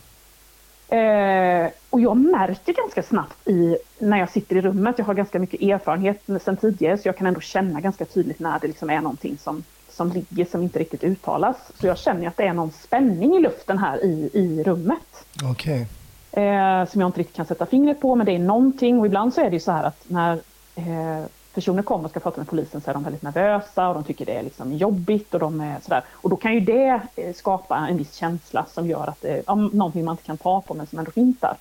[0.91, 5.39] Eh, och jag märker ganska snabbt i, när jag sitter i rummet, jag har ganska
[5.39, 9.01] mycket erfarenhet sedan tidigare, så jag kan ändå känna ganska tydligt när det liksom är
[9.01, 11.57] någonting som, som ligger som inte riktigt uttalas.
[11.79, 15.25] Så jag känner att det är någon spänning i luften här i, i rummet.
[15.51, 15.85] Okay.
[16.31, 18.99] Eh, som jag inte riktigt kan sätta fingret på, men det är någonting.
[18.99, 20.39] Och ibland så är det ju så här att när
[20.75, 24.03] eh, personer kommer och ska prata med polisen så är de väldigt nervösa och de
[24.03, 26.03] tycker det är liksom jobbigt och de är sådär.
[26.11, 29.55] Och då kan ju det eh, skapa en viss känsla som gör att det är
[29.55, 31.55] någonting man inte kan ta på men som ändå finns där.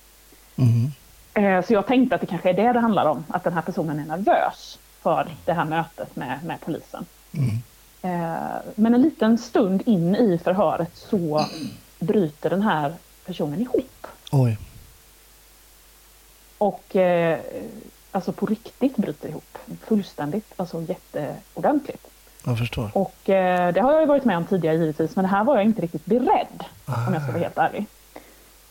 [0.55, 0.91] Mm.
[1.63, 3.99] Så jag tänkte att det kanske är det det handlar om, att den här personen
[3.99, 7.05] är nervös för det här mötet med, med polisen.
[7.33, 7.57] Mm.
[8.75, 11.45] Men en liten stund in i förhöret så
[11.99, 12.93] bryter den här
[13.25, 14.07] personen ihop.
[14.31, 14.57] Oj.
[16.57, 16.95] Och
[18.11, 19.57] alltså på riktigt bryter ihop.
[19.81, 22.07] Fullständigt, alltså jätteordentligt.
[22.45, 22.89] Jag förstår.
[22.93, 25.55] Och eh, det har jag ju varit med om tidigare givetvis, men det här var
[25.55, 27.07] jag inte riktigt beredd, ah.
[27.07, 27.85] om jag ska vara helt ärlig.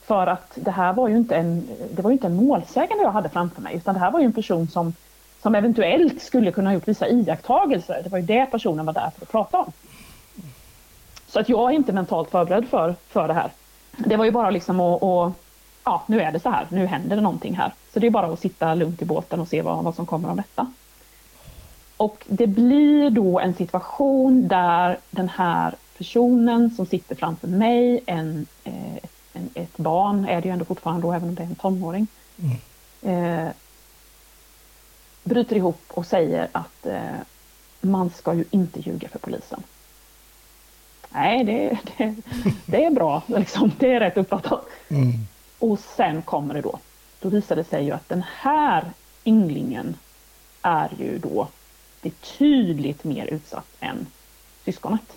[0.02, 3.12] För att det här var ju inte en, det var ju inte en målsägande jag
[3.12, 4.94] hade framför mig, utan det här var ju en person som,
[5.42, 8.00] som eventuellt skulle kunna ha gjort vissa iakttagelser.
[8.04, 9.72] Det var ju det personen var där för att prata om.
[11.28, 13.50] Så att jag är inte mentalt förberedd för, för det här.
[13.96, 15.32] Det var ju bara liksom att, att
[15.84, 17.72] ja, nu är det så här, nu händer det någonting här.
[17.92, 20.28] Så det är bara att sitta lugnt i båten och se vad, vad som kommer
[20.28, 20.72] av detta.
[21.96, 28.46] Och det blir då en situation där den här personen som sitter framför mig, en,
[28.64, 28.96] eh,
[29.32, 32.06] en ett barn är det ju ändå fortfarande då, även om det är en tonåring,
[32.38, 33.46] mm.
[33.46, 33.52] eh,
[35.24, 37.20] bryter ihop och säger att eh,
[37.80, 39.62] man ska ju inte ljuga för polisen.
[41.08, 42.14] Nej, det, det,
[42.66, 43.72] det är bra, liksom.
[43.78, 44.66] det är rätt uppfattat.
[44.88, 45.12] Mm.
[45.60, 46.78] Och sen kommer det då.
[47.20, 48.84] Då visar det sig ju att den här
[49.24, 49.96] ynglingen
[50.62, 51.48] är ju då
[52.02, 54.06] betydligt mer utsatt än
[54.64, 55.16] syskonet.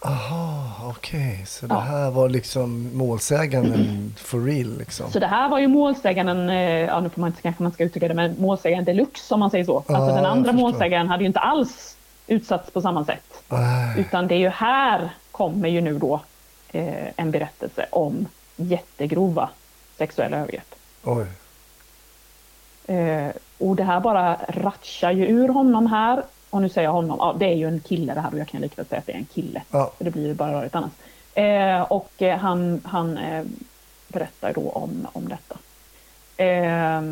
[0.00, 1.32] Aha, okej.
[1.32, 1.46] Okay.
[1.46, 5.10] Så det här var liksom målsäganden for real liksom?
[5.10, 7.84] Så det här var ju målsäganden, eh, ja nu får man inte, kanske man ska
[7.84, 9.84] uttrycka det, men målsäganden deluxe om man säger så.
[9.86, 13.42] Ah, alltså den andra målsäganden hade ju inte alls utsatts på samma sätt.
[13.50, 14.00] Äh.
[14.00, 16.20] Utan det är ju här kommer ju nu då
[16.68, 18.26] eh, en berättelse om
[18.56, 19.50] jättegrova
[19.98, 20.74] sexuella övergrepp.
[21.04, 21.26] Oj.
[22.86, 26.22] Eh, och det här bara ratchar ju ur honom här.
[26.50, 28.48] Och nu säger jag honom, ja det är ju en kille det här och jag
[28.48, 29.62] kan lika säga att det är en kille.
[29.70, 29.92] Ja.
[29.96, 30.92] För det blir ju bara rörigt annars.
[31.34, 33.44] Eh, och eh, han, han eh,
[34.08, 35.58] berättar då om, om detta.
[36.44, 37.02] Eh,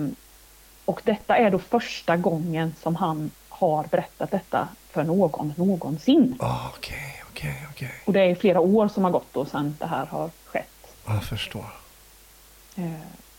[0.85, 6.37] och detta är då första gången som han har berättat detta för någon någonsin.
[6.41, 7.89] Oh, okay, okay, okay.
[8.05, 10.72] Och det är flera år som har gått då sedan det här har skett.
[11.07, 11.67] Jag förstår.
[12.77, 12.85] Eh,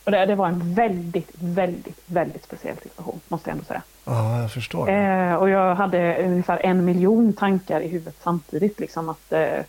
[0.03, 3.81] och det, det, var en väldigt, väldigt, väldigt speciell situation, måste jag ändå säga.
[4.05, 4.89] Ja, jag förstår.
[4.89, 8.79] Eh, och jag hade ungefär en miljon tankar i huvudet samtidigt.
[8.79, 9.63] Liksom att, eh,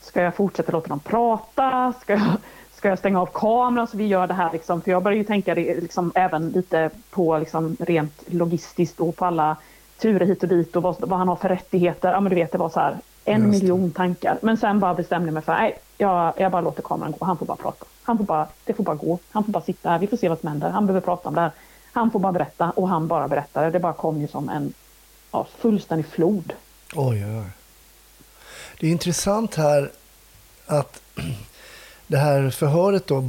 [0.00, 1.92] ska jag fortsätta låta dem prata?
[2.00, 2.36] Ska jag,
[2.72, 4.52] ska jag stänga av kameran så vi gör det här?
[4.52, 4.82] Liksom?
[4.82, 9.56] För jag började ju tänka liksom, även lite på liksom, rent logistiskt och på alla
[9.98, 12.12] turer hit och dit och vad, vad han har för rättigheter.
[12.12, 12.96] Ja, men du vet, det var så här
[13.28, 14.38] en miljon tankar.
[14.42, 17.24] Men sen bara bestämde jag mig för, nej, jag, jag bara låter kameran gå.
[17.24, 17.84] Han får bara prata.
[18.02, 19.18] Han får bara, det får bara gå.
[19.30, 19.98] Han får bara sitta här.
[19.98, 20.70] Vi får se vad som händer.
[20.70, 21.50] Han behöver prata om det här.
[21.92, 23.70] Han får bara berätta och han bara berättar.
[23.70, 24.72] Det bara kom ju som en
[25.30, 26.52] ja, fullständig flod.
[26.94, 27.50] Oj, oj, oj.
[28.80, 29.90] Det är intressant här
[30.66, 31.02] att
[32.06, 33.28] det här förhöret då,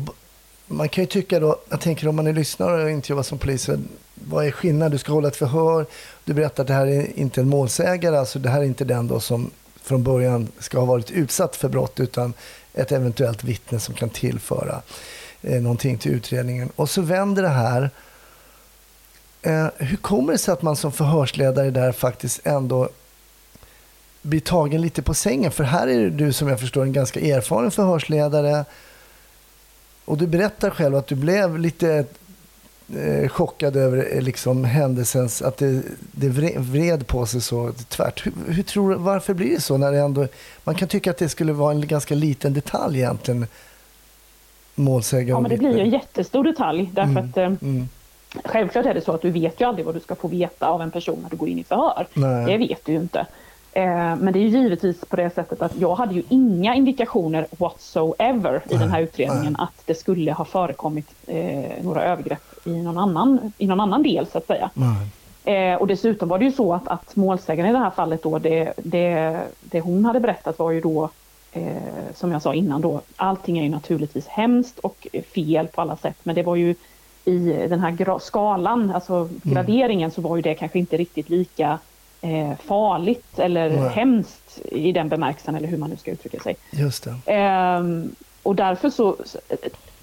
[0.67, 3.69] man kan ju tycka då, jag tänker om man är lyssnare och intervjuar som polis,
[4.13, 4.91] vad är skillnaden?
[4.91, 5.85] Du ska hålla ett förhör,
[6.23, 9.07] du berättar att det här är inte en målsägare, alltså det här är inte den
[9.07, 9.51] då som
[9.89, 12.33] från början ska ha varit utsatt för brott, utan
[12.73, 14.81] ett eventuellt vittne som kan tillföra
[15.41, 16.69] eh, någonting till utredningen.
[16.75, 17.89] Och så vänder det här.
[19.41, 22.89] Eh, hur kommer det sig att man som förhörsledare där faktiskt ändå
[24.21, 25.51] blir tagen lite på sängen?
[25.51, 28.65] För här är du som jag förstår en ganska erfaren förhörsledare.
[30.05, 32.05] Och du berättar själv att du blev lite
[32.97, 35.81] eh, chockad över eh, liksom, händelsens, att det,
[36.11, 38.25] det vred på sig så tvärt.
[38.25, 39.77] Hur, hur tror, varför blir det så?
[39.77, 40.27] när det ändå,
[40.63, 43.45] Man kan tycka att det skulle vara en ganska liten detalj egentligen.
[44.75, 46.89] Målsägare Ja, men det blir ju en jättestor detalj.
[46.93, 47.29] Därför mm.
[47.29, 47.89] att eh, mm.
[48.45, 50.81] Självklart är det så att du vet ju aldrig vad du ska få veta av
[50.81, 52.07] en person när du går in i förhör.
[52.13, 52.45] Nej.
[52.45, 53.25] Det vet du ju inte.
[53.79, 58.61] Eh, men det är givetvis på det sättet att jag hade ju inga indikationer whatsoever
[58.69, 63.53] i den här utredningen att det skulle ha förekommit eh, några övergrepp i någon annan,
[63.57, 64.69] i någon annan del så att säga.
[65.45, 68.39] Eh, och dessutom var det ju så att, att målsägaren i det här fallet då,
[68.39, 71.09] det, det, det hon hade berättat var ju då
[71.51, 71.73] eh,
[72.15, 76.17] som jag sa innan då, allting är ju naturligtvis hemskt och fel på alla sätt,
[76.23, 76.75] men det var ju
[77.25, 79.39] i den här skalan, alltså mm.
[79.43, 80.11] graderingen, mm.
[80.11, 81.79] så var ju det kanske inte riktigt lika
[82.21, 83.89] eh, farligt eller Nej.
[83.89, 86.55] hemskt i den bemärkelsen, eller hur man nu ska uttrycka sig.
[86.71, 87.33] Just det.
[87.33, 87.83] Eh,
[88.43, 89.15] och därför så,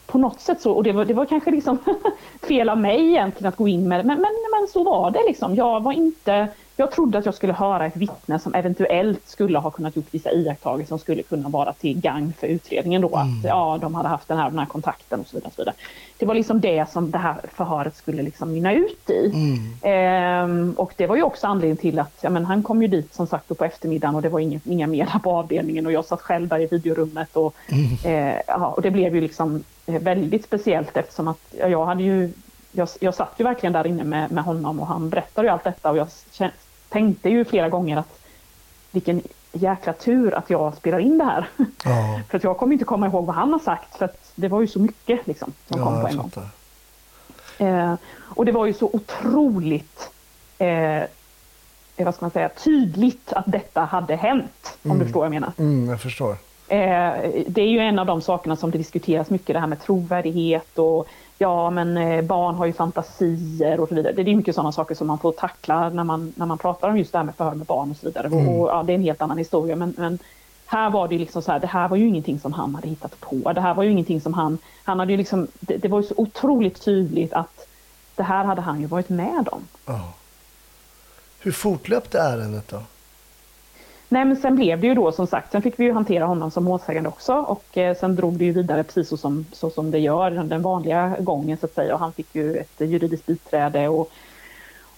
[0.06, 1.78] på något sätt så, och det var, det var kanske liksom
[2.48, 5.20] fel av mig egentligen att gå in med det, men, men, men så var det
[5.26, 5.54] liksom.
[5.54, 9.70] Jag var inte jag trodde att jag skulle höra ett vittne som eventuellt skulle ha
[9.70, 13.16] kunnat gjort vissa iakttagelser som skulle kunna vara till gang för utredningen då.
[13.16, 13.38] Mm.
[13.38, 15.48] Att ja, de hade haft den här, den här kontakten och så vidare.
[15.48, 15.74] Och så vidare.
[16.18, 19.32] Det var liksom det som det här förhöret skulle liksom mynna ut i.
[19.34, 19.76] Mm.
[19.82, 23.14] Ehm, och det var ju också anledningen till att ja, men han kom ju dit
[23.14, 26.20] som sagt på eftermiddagen och det var inga, inga mer på avdelningen och jag satt
[26.20, 27.36] själv där i videorummet.
[27.36, 27.84] Och, mm.
[28.04, 32.02] eh, ja, och det blev ju liksom eh, väldigt speciellt eftersom att ja, jag hade
[32.02, 32.32] ju
[32.72, 35.64] jag, jag satt ju verkligen där inne med, med honom och han berättade ju allt
[35.64, 36.08] detta och jag
[36.88, 38.18] tänkte ju flera gånger att
[38.90, 39.22] vilken
[39.52, 41.48] jäkla tur att jag spelar in det här.
[41.84, 42.20] Ja.
[42.30, 44.60] för att jag kommer inte komma ihåg vad han har sagt för att det var
[44.60, 46.30] ju så mycket liksom, som ja, kom på en gång.
[47.58, 50.10] Eh, och det var ju så otroligt
[50.58, 51.02] eh,
[52.04, 54.78] vad ska man säga, tydligt att detta hade hänt.
[54.82, 54.98] Om mm.
[54.98, 55.52] du förstår vad jag menar.
[55.58, 56.36] Mm, jag förstår.
[56.68, 57.12] Eh,
[57.48, 60.78] det är ju en av de sakerna som det diskuteras mycket, det här med trovärdighet
[60.78, 61.08] och
[61.38, 64.12] ja men eh, barn har ju fantasier och så vidare.
[64.12, 66.98] Det är mycket sådana saker som man får tackla när man, när man pratar om
[66.98, 68.26] just det här med förhör med barn och så vidare.
[68.26, 68.48] Mm.
[68.48, 70.18] Och, ja, det är en helt annan historia men, men
[70.66, 73.20] här var det liksom så här, det här var ju ingenting som han hade hittat
[73.20, 73.52] på.
[73.52, 76.06] Det här var ju ingenting som han, han hade ju liksom, det, det var ju
[76.06, 77.66] så otroligt tydligt att
[78.14, 79.62] det här hade han ju varit med om.
[79.86, 80.08] Oh.
[81.38, 82.82] Hur fortlöpte ärendet då?
[84.08, 86.50] Nej, men sen blev det ju då som sagt, sen fick vi ju hantera honom
[86.50, 89.90] som målsägande också och eh, sen drog det ju vidare precis så som, så som
[89.90, 93.88] det gör den vanliga gången så att säga och han fick ju ett juridiskt biträde
[93.88, 94.10] och,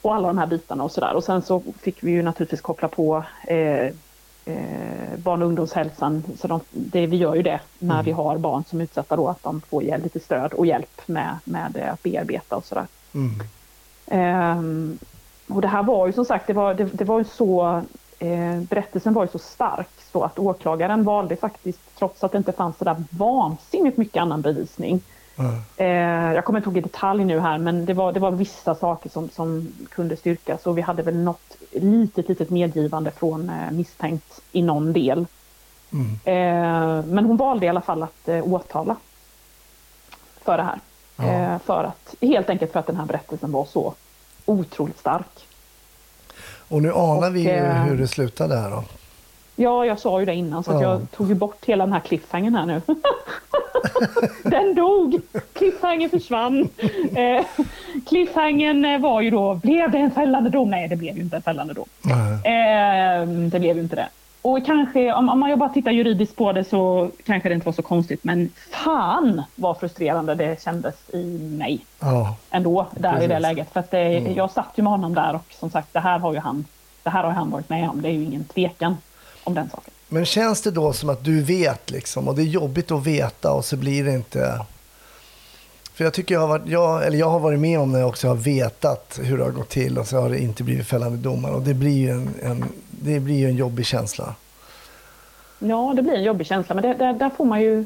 [0.02, 2.88] och alla de här bitarna och sådär och sen så fick vi ju naturligtvis koppla
[2.88, 3.90] på eh,
[4.44, 8.04] eh, barn och ungdomshälsan, så de, det, vi gör ju det när mm.
[8.04, 11.00] vi har barn som är utsatta då, att de får hjälp, lite stöd och hjälp
[11.06, 12.86] med, med att bearbeta och sådär.
[13.14, 13.40] Mm.
[14.06, 14.86] Eh,
[15.54, 17.82] och det här var ju som sagt, det var, det, det var ju så
[18.68, 22.78] berättelsen var ju så stark så att åklagaren valde faktiskt, trots att det inte fanns
[22.78, 25.00] så där vansinnigt mycket annan bevisning.
[25.38, 25.62] Mm.
[25.76, 28.74] Eh, jag kommer inte ihåg i detalj nu här, men det var, det var vissa
[28.74, 33.70] saker som, som kunde styrkas och vi hade väl något litet, litet medgivande från eh,
[33.70, 35.26] misstänkt i någon del.
[35.92, 36.12] Mm.
[36.24, 38.96] Eh, men hon valde i alla fall att eh, åtala
[40.40, 40.80] för det här.
[41.16, 41.24] Ja.
[41.24, 43.94] Eh, för att, helt enkelt för att den här berättelsen var så
[44.46, 45.46] otroligt stark.
[46.68, 48.84] Och nu anar och, vi ju eh, hur det slutade här då.
[49.56, 50.82] Ja, jag sa ju det innan så ja.
[50.82, 52.80] jag tog ju bort hela den här cliffhangern här nu.
[54.50, 55.20] den dog!
[55.52, 56.68] Cliffhangern försvann.
[57.16, 57.44] Eh,
[58.08, 60.70] cliffhangern eh, var ju då, blev det en fällande dom?
[60.70, 61.86] Nej, det blev ju inte en fällande dom.
[62.44, 64.08] Eh, det blev ju inte det.
[64.42, 67.72] Och kanske, om, om man bara tittar juridiskt på det så kanske det inte var
[67.72, 71.84] så konstigt, men fan vad frustrerande det kändes i mig.
[72.00, 73.24] Ja, ändå, där precis.
[73.24, 73.72] i det läget.
[73.72, 74.34] För det, mm.
[74.34, 76.64] jag satt ju med honom där och som sagt, det här har ju han,
[77.02, 78.02] det här har han varit med om.
[78.02, 78.96] Det är ju ingen tvekan
[79.44, 79.92] om den saken.
[80.08, 83.52] Men känns det då som att du vet liksom, och det är jobbigt att veta
[83.52, 84.64] och så blir det inte...
[85.94, 88.08] För jag tycker jag har varit, jag, eller jag har varit med om när jag
[88.08, 91.18] också har vetat hur det har gått till och så har det inte blivit fällande
[91.18, 91.50] domar.
[91.50, 92.64] Och det blir ju en, en
[93.02, 94.34] det blir ju en jobbig känsla.
[95.58, 97.84] Ja, det blir en jobbig känsla, men det, där, där får man ju...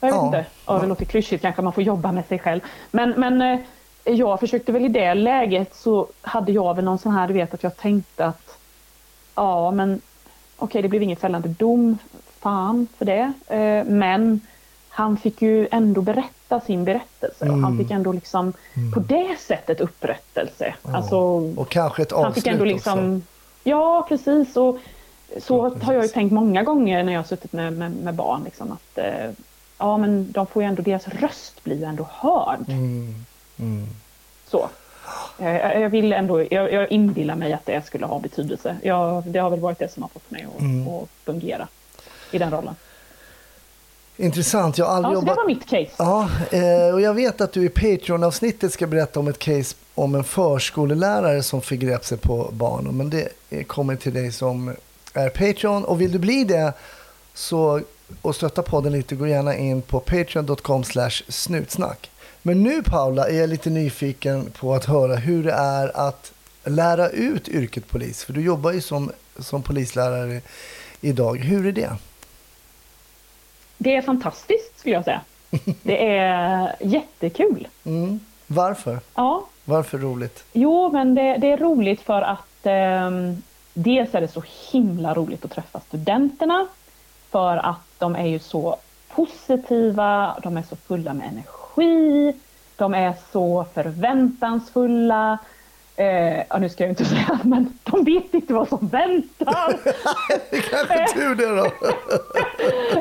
[0.00, 0.26] Jag vet ja.
[0.26, 2.60] inte, ja, det låter klyschigt kanske, man får jobba med sig själv.
[2.90, 3.60] Men, men eh,
[4.04, 7.54] jag försökte väl i det läget så hade jag väl någon sån här, du vet
[7.54, 8.58] att jag tänkte att
[9.34, 10.00] ja, men
[10.56, 11.98] okej, okay, det blev ingen fällande dom
[12.40, 13.32] fan för det.
[13.46, 14.40] Eh, men
[14.88, 18.52] han fick ju ändå berätta sin berättelse och han fick ändå liksom
[18.94, 20.74] på det sättet upprättelse.
[20.82, 21.16] Alltså,
[21.56, 23.37] Och kanske ett han avslut fick ändå liksom, också.
[23.64, 24.56] Ja, precis.
[24.56, 24.78] Och
[25.42, 28.42] så har jag ju tänkt många gånger när jag har suttit med, med, med barn.
[28.44, 29.30] Liksom, att eh,
[29.78, 32.64] ja, men de får ju ändå, deras röst blir ju ändå hörd.
[32.68, 33.86] Mm.
[34.50, 34.68] Så.
[35.38, 38.76] Eh, Jag, jag vill ändå, jag, jag inbillar mig att det skulle ha betydelse.
[38.82, 40.88] Jag, det har väl varit det som har fått mig att, Mm.
[40.88, 41.68] att fungera
[42.30, 42.74] i den rollen.
[44.16, 45.36] Intressant, jag har Ja, aldrig det jobbat...
[45.36, 45.90] var mitt case.
[45.98, 50.14] Ja, eh, och jag vet att du i Patreon-avsnittet ska berätta om ett case om
[50.14, 52.96] en förskolelärare som förgrep sig på barn.
[52.96, 54.76] Men det kommer till dig som
[55.12, 55.84] är Patreon.
[55.84, 56.72] Och vill du bli det
[57.34, 57.80] så,
[58.22, 60.84] och stötta podden lite, gå gärna in på patreon.com
[61.28, 62.10] snutsnack.
[62.42, 66.32] Men nu Paula är jag lite nyfiken på att höra hur det är att
[66.64, 68.24] lära ut yrket polis.
[68.24, 70.40] För du jobbar ju som, som polislärare
[71.00, 71.38] idag.
[71.38, 71.90] Hur är det?
[73.78, 75.20] Det är fantastiskt skulle jag säga.
[75.82, 77.68] Det är jättekul.
[77.84, 78.20] Mm.
[78.46, 79.00] Varför?
[79.14, 80.44] Ja, Varför roligt?
[80.52, 83.10] Jo, men det, det är roligt för att eh,
[83.74, 84.42] dels är det så
[84.72, 86.66] himla roligt att träffa studenterna
[87.30, 88.76] för att de är ju så
[89.14, 92.34] positiva, de är så fulla med energi,
[92.76, 95.38] de är så förväntansfulla.
[95.96, 99.76] Eh, nu ska jag inte säga, men de vet inte vad som väntar.
[100.50, 101.64] Det är kanske tur det då.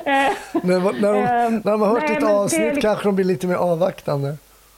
[0.05, 0.31] Eh,
[0.63, 3.05] när, när, de, Ehm, när de har hört nej, ett det är avsnitt liksom- kanske
[3.07, 4.37] de blir lite mer avvaktande.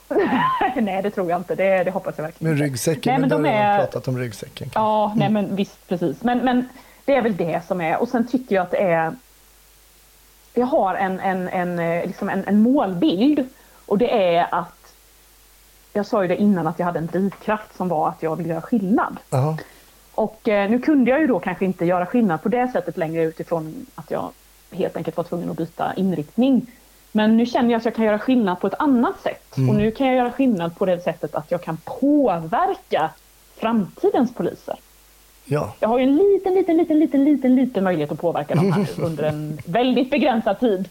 [0.76, 1.56] nej, det tror jag inte.
[1.56, 2.66] Det, det hoppas jag verkligen inte.
[2.66, 3.12] ryggsäcken.
[3.12, 4.72] Nej, men men de då har pratat om ryggsäcken.
[4.76, 6.24] Ja, nej men visst precis.
[6.24, 6.70] Men, men
[7.06, 8.02] det är väl det som är.
[8.02, 9.16] Och sen tycker jag att det är...
[10.54, 13.48] Jag har en, en, en, eh, liksom en, en målbild
[13.86, 14.76] och det är att...
[15.94, 18.50] Jag sa ju det innan att jag hade en drivkraft som var att jag ville
[18.50, 19.18] göra skillnad.
[19.30, 19.58] Jaha.
[20.12, 23.24] Och eh, nu kunde jag ju då kanske inte göra skillnad på det sättet längre
[23.24, 24.32] utifrån att jag
[24.72, 26.68] helt enkelt var tvungen att byta inriktning.
[27.12, 29.52] Men nu känner jag att jag kan göra skillnad på ett annat sätt.
[29.52, 33.10] Och nu kan jag göra skillnad på det sättet att jag kan påverka
[33.58, 34.76] framtidens poliser.
[35.46, 35.74] Ja.
[35.80, 38.88] Jag har ju en liten, liten, liten, liten, liten, liten möjlighet att påverka dem här
[39.06, 40.90] under en väldigt begränsad tid.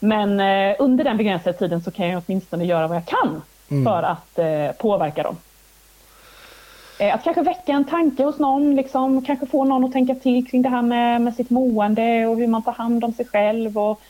[0.00, 3.42] Men eh, under den begränsade tiden så kan jag åtminstone göra vad jag kan
[3.84, 5.36] för att eh, påverka dem.
[6.98, 10.46] Eh, att kanske väcka en tanke hos någon, liksom, kanske få någon att tänka till
[10.46, 13.78] kring det här med, med sitt mående och hur man tar hand om sig själv.
[13.78, 14.00] Och,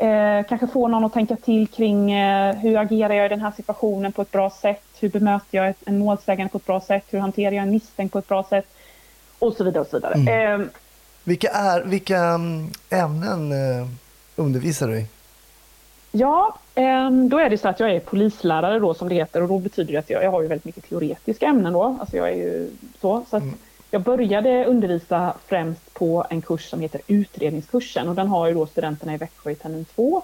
[0.00, 3.52] eh, kanske få någon att tänka till kring eh, hur agerar jag i den här
[3.56, 4.82] situationen på ett bra sätt?
[5.00, 7.04] Hur bemöter jag ett, en målsägande på ett bra sätt?
[7.10, 8.66] Hur hanterar jag en misstänkt på ett bra sätt?
[9.38, 10.54] Och så vidare och så vidare.
[10.54, 10.60] Eh,
[11.24, 13.88] Vilka, är, vilka mm, ämnen eh,
[14.36, 15.06] undervisar du i?
[16.12, 19.48] Ja, ehm, då är det så att jag är polislärare då som det heter och
[19.48, 21.96] då betyder det att jag, jag har ju väldigt mycket teoretiska ämnen då.
[22.00, 22.70] Alltså jag är ju
[23.00, 23.24] så.
[23.30, 23.42] så att
[23.90, 28.66] jag började undervisa främst på en kurs som heter utredningskursen och den har ju då
[28.66, 30.22] studenterna i Växjö i termin två.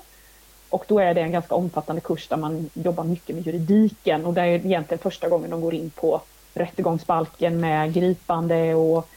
[0.71, 4.35] Och då är det en ganska omfattande kurs där man jobbar mycket med juridiken och
[4.35, 6.21] det är egentligen första gången de går in på
[6.55, 9.09] rättegångsbalken med gripande och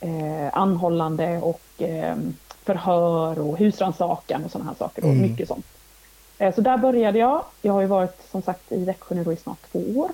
[0.00, 2.16] eh, anhållande och eh,
[2.64, 5.04] förhör och husrannsakan och sådana här saker.
[5.04, 5.66] Och mycket sånt.
[6.38, 7.44] Eh, Så där började jag.
[7.62, 10.10] Jag har ju varit som sagt i Växjö nu då i snart två år.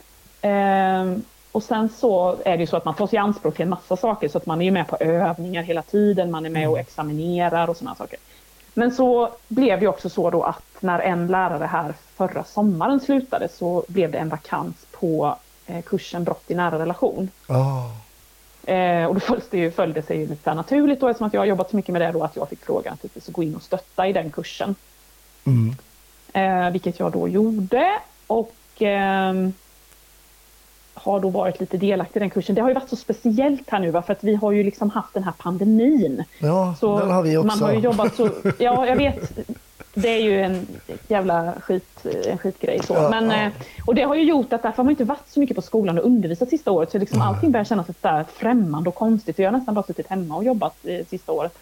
[1.56, 3.68] Och sen så är det ju så att man tar sig i anspråk till en
[3.68, 6.68] massa saker så att man är ju med på övningar hela tiden, man är med
[6.68, 8.18] och examinerar och sådana saker.
[8.74, 13.48] Men så blev det också så då att när en lärare här förra sommaren slutade
[13.48, 15.36] så blev det en vakans på
[15.66, 17.30] eh, kursen brott i nära relation.
[17.48, 17.90] Oh.
[18.74, 21.40] Eh, och då följdes det, ju, följde sig ju lite naturligt då eftersom att jag
[21.40, 23.62] har jobbat så mycket med det då att jag fick frågan att gå in och
[23.62, 24.74] stötta i den kursen.
[25.44, 25.76] Mm.
[26.32, 29.52] Eh, vilket jag då gjorde och ehm,
[31.06, 32.54] har då varit lite delaktig i den kursen.
[32.54, 34.02] Det har ju varit så speciellt här nu va?
[34.02, 36.24] för att vi har ju liksom haft den här pandemin.
[36.38, 37.46] Ja, Så den har vi också.
[37.46, 39.38] Man har ju jobbat så, ja jag vet,
[39.94, 40.66] det är ju en
[41.08, 42.94] jävla skit, en skitgrej så.
[42.94, 43.36] Ja, Men, ja.
[43.36, 43.52] eh,
[43.86, 45.98] och det har ju gjort att därför har man inte varit så mycket på skolan
[45.98, 49.38] och undervisat sista året så liksom allting börjar kännas lite där främmande och konstigt.
[49.38, 51.58] Och jag har nästan bara suttit hemma och jobbat eh, sista året.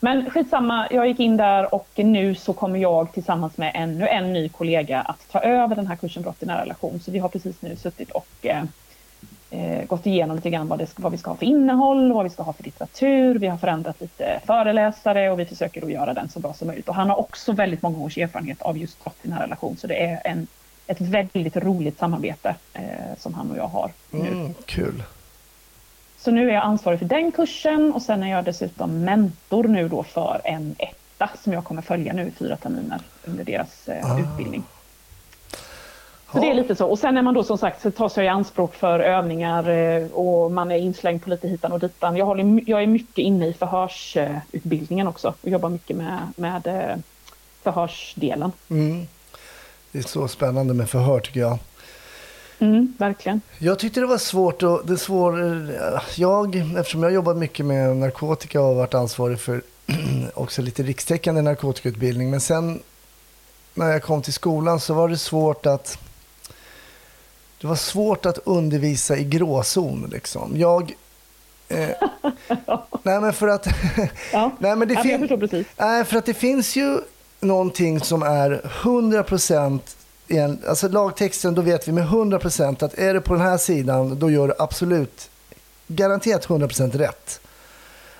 [0.00, 4.32] Men skitsamma, jag gick in där och nu så kommer jag tillsammans med ännu en
[4.32, 7.00] ny kollega att ta över den här kursen brott i nära relation.
[7.00, 8.62] Så vi har precis nu suttit och eh,
[9.50, 12.30] eh gått igenom lite grann vad, det vad vi ska ha för innehåll, vad vi
[12.30, 13.38] ska ha för litteratur.
[13.38, 16.88] Vi har förändrat lite föreläsare och vi försöker då göra den så bra som möjligt.
[16.88, 19.76] Och han har också väldigt många års erfarenhet av just brott i nära relation.
[19.76, 20.46] Så det är en,
[20.86, 22.82] ett väldigt roligt samarbete eh,
[23.18, 24.28] som han och jag har nu.
[24.28, 25.02] Mm, kul.
[26.26, 29.88] Så nu är jag ansvarig för den kursen och sen är jag dessutom mentor nu
[29.88, 34.12] då för en etta som jag kommer följa nu i fyra terminer under deras eh,
[34.12, 34.20] Ah.
[34.20, 34.62] utbildning.
[36.32, 36.86] Så det är lite så.
[36.86, 40.06] Och sen är man då som sagt så tas jag i anspråk för övningar eh,
[40.06, 42.16] och man är inslängd på lite hitan och ditan.
[42.16, 46.96] Jag, håller, jag är mycket inne i förhörsutbildningen också och jobbar mycket med, med eh,
[47.62, 48.52] förhörsdelen.
[48.70, 49.06] Mm.
[49.92, 51.58] Det är så spännande med förhör tycker jag.
[52.58, 53.40] Mm, verkligen.
[53.58, 54.62] Jag tyckte det var svårt.
[54.62, 55.40] Och det svår,
[56.16, 59.62] jag, eftersom jag jobbat mycket med narkotika och varit ansvarig för
[60.34, 62.30] också lite rikstäckande narkotikautbildning.
[62.30, 62.80] Men sen
[63.74, 65.98] när jag kom till skolan så var det svårt att
[67.60, 70.08] det var svårt att undervisa i gråzon.
[70.12, 70.52] Liksom.
[70.56, 70.94] Jag...
[71.68, 71.88] Eh,
[73.02, 73.66] nej, men för att...
[74.32, 74.50] ja.
[74.58, 75.64] nej, men det ja, fin-.
[75.76, 77.00] Nej, för att det finns ju
[77.40, 79.24] någonting som är 100
[80.28, 84.18] en, Alltså lagtexten, då vet vi med 100% att är det på den här sidan,
[84.18, 85.30] då gör du absolut
[85.86, 87.40] garanterat 100% rätt.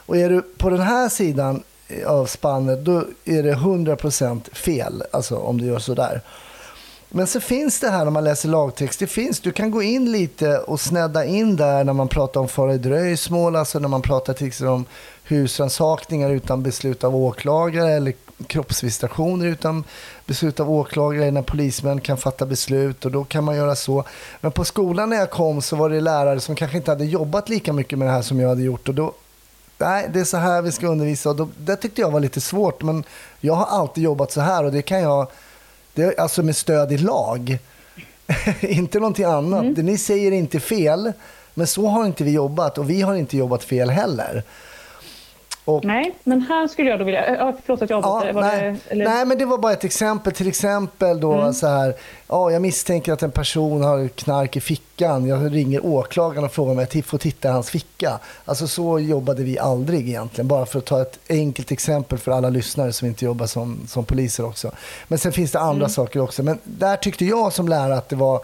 [0.07, 1.63] Och är du på den här sidan
[2.07, 5.03] av spannet, då är det 100% fel.
[5.11, 6.23] Alltså om du gör sådär.
[7.09, 10.13] Men så finns det här när man läser lagtext, det finns, du kan gå in
[10.13, 14.03] lite och snedda in där när man pratar om fara i dröjsmål, alltså när man
[14.03, 14.85] pratar till exempel om
[15.25, 18.15] husrannsakningar utan beslut av åklagare eller
[18.47, 19.85] kroppsvisitationer utan
[20.27, 24.05] beslut av åklagare när polismän kan fatta beslut och då kan man göra så.
[24.41, 27.49] Men på skolan när jag kom så var det lärare som kanske inte hade jobbat
[27.49, 29.13] lika mycket med det här som jag hade gjort och då
[29.79, 31.31] Nej, det är så här vi ska undervisa.
[31.31, 33.05] Och då, det tyckte jag var lite svårt, men
[33.41, 35.27] jag har alltid jobbat så här och det kan jag,
[35.95, 37.59] det är alltså med stöd i lag.
[38.61, 39.63] inte någonting annat.
[39.63, 39.75] Mm.
[39.75, 41.13] Det ni säger är inte fel,
[41.55, 44.43] men så har inte vi jobbat och vi har inte jobbat fel heller.
[45.67, 47.55] Och, nej, men här skulle jag då vilja...
[47.65, 48.41] Förlåt att jag avbryter.
[48.41, 50.33] Ja, nej, det, nej, men det var bara ett exempel.
[50.33, 51.55] Till exempel då mm.
[51.55, 51.95] så här.
[52.29, 55.27] Ja, jag misstänker att en person har knark i fickan.
[55.27, 58.19] Jag ringer åklagaren och frågar om jag får titta i hans ficka.
[58.45, 60.49] Alltså så jobbade vi aldrig egentligen.
[60.49, 64.05] Bara för att ta ett enkelt exempel för alla lyssnare som inte jobbar som, som
[64.05, 64.71] poliser också.
[65.09, 65.89] Men sen finns det andra mm.
[65.89, 66.43] saker också.
[66.43, 68.41] Men där tyckte jag som lärare att det var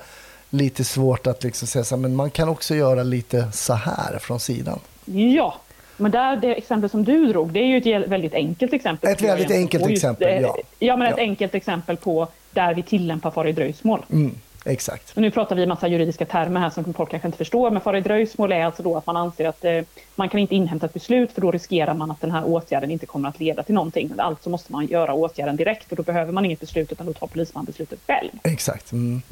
[0.51, 4.19] lite svårt att liksom säga så här, men man kan också göra lite så här
[4.19, 4.79] från sidan.
[5.05, 5.55] Ja,
[5.97, 9.13] men där, det exempel som du drog, det är ju ett väldigt enkelt exempel.
[9.13, 10.57] Ett väldigt enkelt exempel, ja.
[10.79, 11.23] Ja, men ett ja.
[11.23, 14.05] enkelt exempel på där vi tillämpar fara i dröjsmål.
[14.13, 14.35] Mm,
[14.65, 15.13] exakt.
[15.17, 17.81] Och nu pratar vi en massa juridiska termer här som folk kanske inte förstår, men
[17.81, 19.81] fara i dröjsmål är alltså då att man anser att eh,
[20.15, 23.07] man kan inte inhämta ett beslut för då riskerar man att den här åtgärden inte
[23.07, 24.13] kommer att leda till någonting.
[24.19, 27.27] Alltså måste man göra åtgärden direkt och då behöver man inget beslut utan då tar
[27.27, 28.31] polisman beslutet själv.
[28.45, 28.93] Exakt.
[28.93, 29.23] Mm.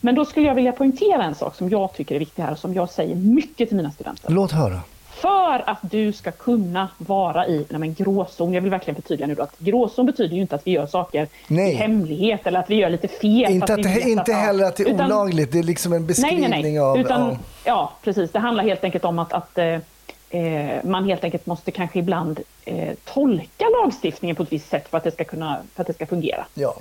[0.00, 2.58] Men då skulle jag vilja poängtera en sak som jag tycker är viktig här och
[2.58, 4.30] som jag säger mycket till mina studenter.
[4.30, 4.80] Låt höra
[5.20, 9.34] för att du ska kunna vara i nej men, gråzon, jag vill verkligen förtydliga nu
[9.34, 11.72] då att gråzon betyder ju inte att vi gör saker nej.
[11.72, 13.52] i hemlighet eller att vi gör lite fel.
[13.52, 16.06] Inte, att det, inte att, heller att det är utan, olagligt, det är liksom en
[16.06, 16.98] beskrivning nej, nej, av...
[16.98, 17.38] Utan, ja.
[17.64, 17.92] ja.
[18.02, 18.32] precis.
[18.32, 22.94] Det handlar helt enkelt om att, att eh, man helt enkelt måste kanske ibland eh,
[23.04, 26.06] tolka lagstiftningen på ett visst sätt för att det ska, kunna, för att det ska
[26.06, 26.44] fungera.
[26.54, 26.74] Ja.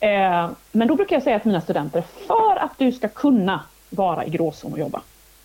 [0.00, 4.24] Eh, men då brukar jag säga till mina studenter, för att du ska kunna vara
[4.24, 5.00] i gråzon och jobba,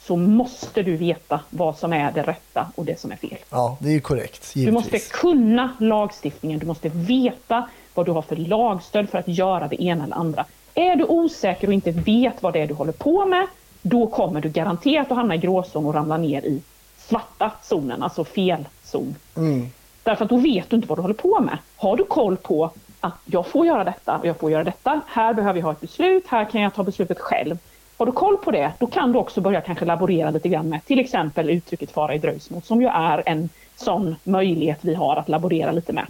[0.08, 3.38] så måste du veta vad som är det rätta och det som är fel.
[3.50, 4.56] Ja, det är korrekt.
[4.56, 4.66] Givetvis.
[4.66, 9.68] Du måste kunna lagstiftningen, du måste veta vad du har för lagstöd för att göra
[9.68, 10.46] det ena eller andra.
[10.74, 13.48] Är du osäker och inte vet vad det är du håller på med,
[13.82, 16.62] då kommer du garanterat att hamna i gråzon och ramla ner i
[16.98, 19.16] svarta zonen, alltså felzon.
[19.38, 19.68] Mm.
[20.04, 21.58] Därför att då vet du inte vad du håller på med.
[21.76, 25.34] Har du koll på att jag får göra detta och jag får göra detta, här
[25.34, 27.58] behöver jag ha ett beslut, här kan jag ta beslutet själv
[27.98, 30.86] har du koll på det, då kan du också börja kanske laborera lite grann med
[30.86, 35.30] till exempel uttrycket fara i dröjsmål, som ju är en sån möjlighet vi har att
[35.30, 36.06] laborera lite med.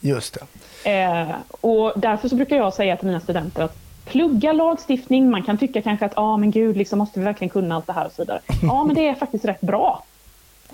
[0.00, 0.38] Just
[0.84, 1.00] det.
[1.00, 1.28] Eh,
[1.60, 5.82] och därför så brukar jag säga till mina studenter att plugga lagstiftning, man kan tycka
[5.82, 8.12] kanske att, ja ah, men gud, liksom måste vi verkligen kunna allt det här och
[8.12, 8.40] så vidare.
[8.62, 10.04] Ja, men det är faktiskt rätt bra.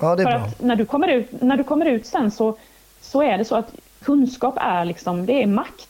[0.01, 0.47] Ja, det är För bra.
[0.47, 2.57] att när du kommer ut, när du kommer ut sen så,
[3.01, 5.89] så är det så att kunskap är liksom, det är makt.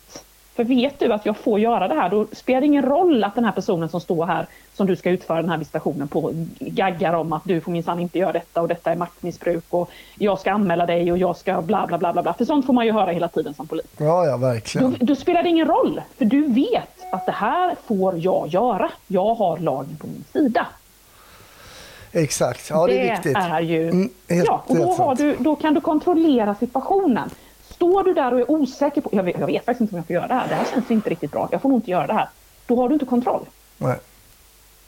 [0.56, 3.34] För vet du att jag får göra det här, då spelar det ingen roll att
[3.34, 7.12] den här personen som står här, som du ska utföra den här visitationen på, gaggar
[7.12, 10.52] om att du får minsann inte göra detta och detta är maktmissbruk och jag ska
[10.52, 12.22] anmäla dig och jag ska bla bla bla bla.
[12.22, 12.34] bla.
[12.34, 13.86] För sånt får man ju höra hela tiden som polis.
[13.96, 14.90] Ja, ja, verkligen.
[14.90, 18.90] Då, då spelar det ingen roll, för du vet att det här får jag göra.
[19.06, 20.66] Jag har lagen på min sida.
[22.12, 23.36] Exakt, ja det, det är viktigt.
[23.36, 27.30] Är ju, mm, helt, ja, och då, du, då kan du kontrollera situationen.
[27.76, 30.06] Står du där och är osäker på, jag vet, jag vet faktiskt inte om jag
[30.06, 32.06] får göra det här, det här känns inte riktigt bra, jag får nog inte göra
[32.06, 32.28] det här.
[32.66, 33.46] Då har du inte kontroll.
[33.78, 33.96] Nej.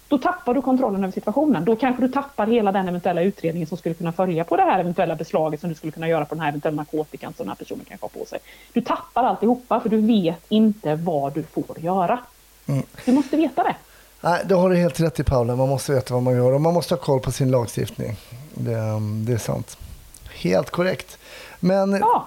[0.08, 1.64] Då tappar du kontrollen över situationen.
[1.64, 4.78] Då kanske du tappar hela den eventuella utredningen som skulle kunna följa på det här
[4.78, 7.56] eventuella beslaget som du skulle kunna göra på den här eventuella narkotikan som den här
[7.56, 8.38] personen kanske har på sig.
[8.72, 12.18] Du tappar alltihopa för du vet inte vad du får göra.
[12.66, 12.82] Mm.
[13.04, 13.76] Du måste veta det.
[14.20, 15.56] Nej, det har du helt rätt i Paula.
[15.56, 18.16] Man måste veta vad man gör och man måste ha koll på sin lagstiftning.
[18.54, 18.76] Det,
[19.26, 19.78] det är sant.
[20.34, 21.18] Helt korrekt.
[21.60, 22.26] Men ja.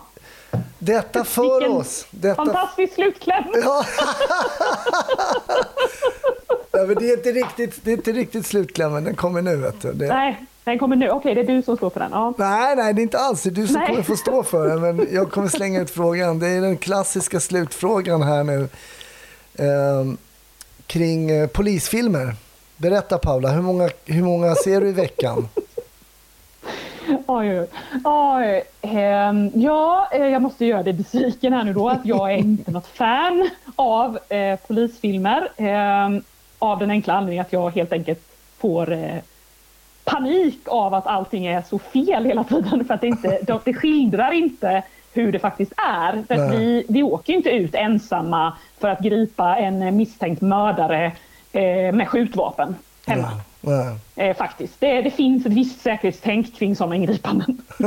[0.79, 2.05] Detta för Vilken oss.
[2.11, 2.45] Detta...
[2.45, 3.43] Fantastisk slutkläm!
[3.63, 3.85] Ja.
[6.71, 9.55] ja, men det, är inte riktigt, det är inte riktigt slutklämmen, den kommer nu.
[9.55, 9.93] Vet du.
[9.93, 10.07] Det...
[10.07, 11.09] Nej, den kommer nu.
[11.09, 12.11] Okej, det är du som står för den.
[12.11, 12.33] Ja.
[12.37, 13.43] Nej, nej, det är inte alls.
[13.43, 13.87] Det är du som Nej.
[13.87, 14.81] kommer få stå för den.
[14.81, 16.39] Men jag kommer slänga ut frågan.
[16.39, 18.67] Det är den klassiska slutfrågan här nu.
[19.55, 20.17] Ehm,
[20.87, 22.35] kring eh, polisfilmer.
[22.77, 25.47] Berätta Paula, hur många, hur många ser du i veckan?
[27.27, 27.67] Oj, oj,
[28.03, 28.63] oj.
[28.81, 32.71] Ehm, ja, eh, jag måste göra dig besviken här nu då att jag är inte
[32.71, 35.49] något fan av eh, polisfilmer.
[35.57, 36.23] Ehm,
[36.59, 38.21] av den enkla anledningen att jag helt enkelt
[38.57, 39.17] får eh,
[40.03, 42.85] panik av att allting är så fel hela tiden.
[42.85, 44.83] För att det, inte, det, det skildrar inte
[45.13, 46.23] hur det faktiskt är.
[46.27, 51.05] För vi, vi åker inte ut ensamma för att gripa en eh, misstänkt mördare
[51.51, 52.75] eh, med skjutvapen
[53.07, 53.29] hemma.
[53.29, 53.41] Nej.
[54.15, 54.79] Eh, faktiskt.
[54.79, 57.61] Det, det finns ett visst säkerhetstänk kring sådana ingripanden.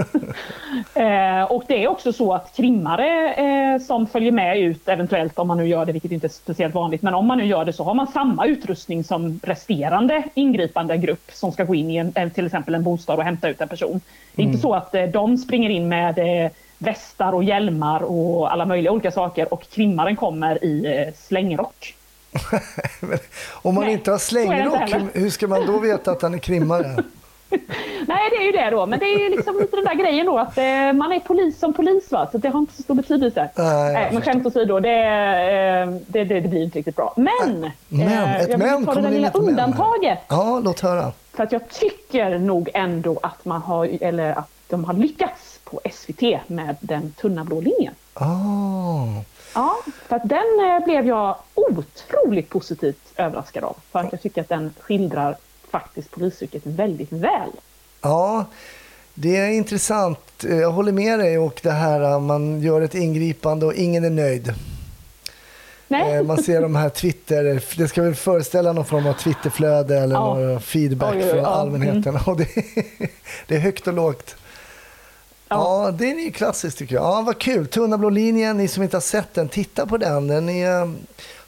[0.95, 5.49] eh, och det är också så att krimmare eh, som följer med ut, eventuellt om
[5.49, 7.73] man nu gör det, vilket inte är speciellt vanligt, men om man nu gör det
[7.73, 12.31] så har man samma utrustning som resterande ingripande grupp som ska gå in i en,
[12.31, 14.01] till exempel en bostad och hämta ut en person.
[14.35, 18.53] Det är inte så att eh, de springer in med eh, västar och hjälmar och
[18.53, 21.95] alla möjliga olika saker och krimmaren kommer i eh, slängrock.
[23.01, 23.19] Men
[23.53, 26.97] Om man Nej, inte har slängrock, hur- ska man då veta att han är krimmare?
[28.07, 28.87] Nej, det är ju det då.
[28.87, 31.59] Men det är ju liksom lite den där grejen då att eh, man är polis
[31.59, 33.49] som polis va, så det har inte så stor betydelse.
[33.57, 37.15] Nej, jag Nej, men skämt åsido, det, eh, det, det, det blir inte riktigt bra.
[37.17, 37.71] Men!
[37.89, 40.19] Men, eh, ett jag vill men, ta det där lilla men undantaget.
[40.29, 41.13] Ja, låt höra.
[41.33, 45.81] För att jag tycker nog ändå att man har, eller att de har lyckats på
[45.93, 47.95] SVT med den tunna blå linjen.
[48.15, 49.05] Ah.
[49.55, 49.77] Ja,
[50.09, 50.39] för att den
[50.79, 53.77] eh, blev jag otroligt positivt överraskad av.
[53.93, 55.37] För att jag tycker att den skildrar
[55.71, 57.51] faktiskt polisyrket väldigt väl.
[58.03, 58.45] Ja,
[59.15, 60.45] det är intressant.
[60.49, 64.11] Jag håller med dig och det här att man gör ett ingripande och ingen är
[64.11, 64.55] nöjd.
[65.89, 66.15] Nej?
[66.17, 70.15] Eh, Man ser de här Twitter, det ska väl föreställa någon form av Twitterflöde eller
[70.15, 70.61] Ja.
[70.61, 72.19] feedback Oj, oj, oj, från allmänheten.
[72.27, 72.49] Och det,
[73.47, 74.37] det är högt och lågt.
[75.49, 75.85] Ja.
[75.85, 75.91] Ja.
[75.91, 77.05] det är ju klassiskt tycker jag.
[77.05, 77.67] Ja, vad kul.
[77.67, 80.27] Tunna blå linjen, ni som inte har sett den, titta på den.
[80.29, 80.93] Den är,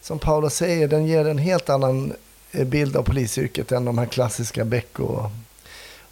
[0.01, 2.13] som Paula säger, den ger en helt annan
[2.53, 5.23] eh, bild av polisyrket än de här klassiska Beck och,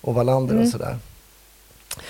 [0.01, 0.65] och Wallander Mm.
[0.67, 0.97] och sådär.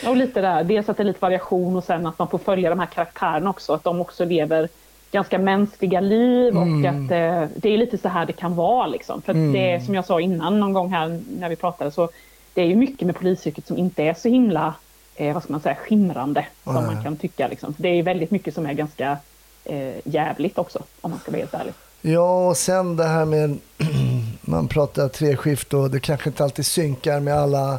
[0.06, 2.70] Och lite där, dels att det är lite variation och sen att man får följa
[2.70, 4.68] de här karaktärerna också, att de också lever
[5.12, 7.04] ganska mänskliga liv och Mm.
[7.06, 9.22] att eh, det är lite så här det kan vara liksom.
[9.22, 9.52] För Mm.
[9.52, 12.08] det är som jag sa innan någon gång här när vi pratade så
[12.54, 14.74] det är ju mycket med polisyrket som inte är så himla,
[15.16, 16.94] eh, vad ska man säga, skimrande som Nej.
[16.94, 17.74] man kan tycka liksom.
[17.78, 19.18] Det är väldigt mycket som är ganska
[19.64, 21.74] eh, jävligt också om man ska vara helt ärlig.
[22.00, 23.58] Ja, och sen det här med
[24.40, 27.78] man pratar treskift och det kanske inte alltid synkar med alla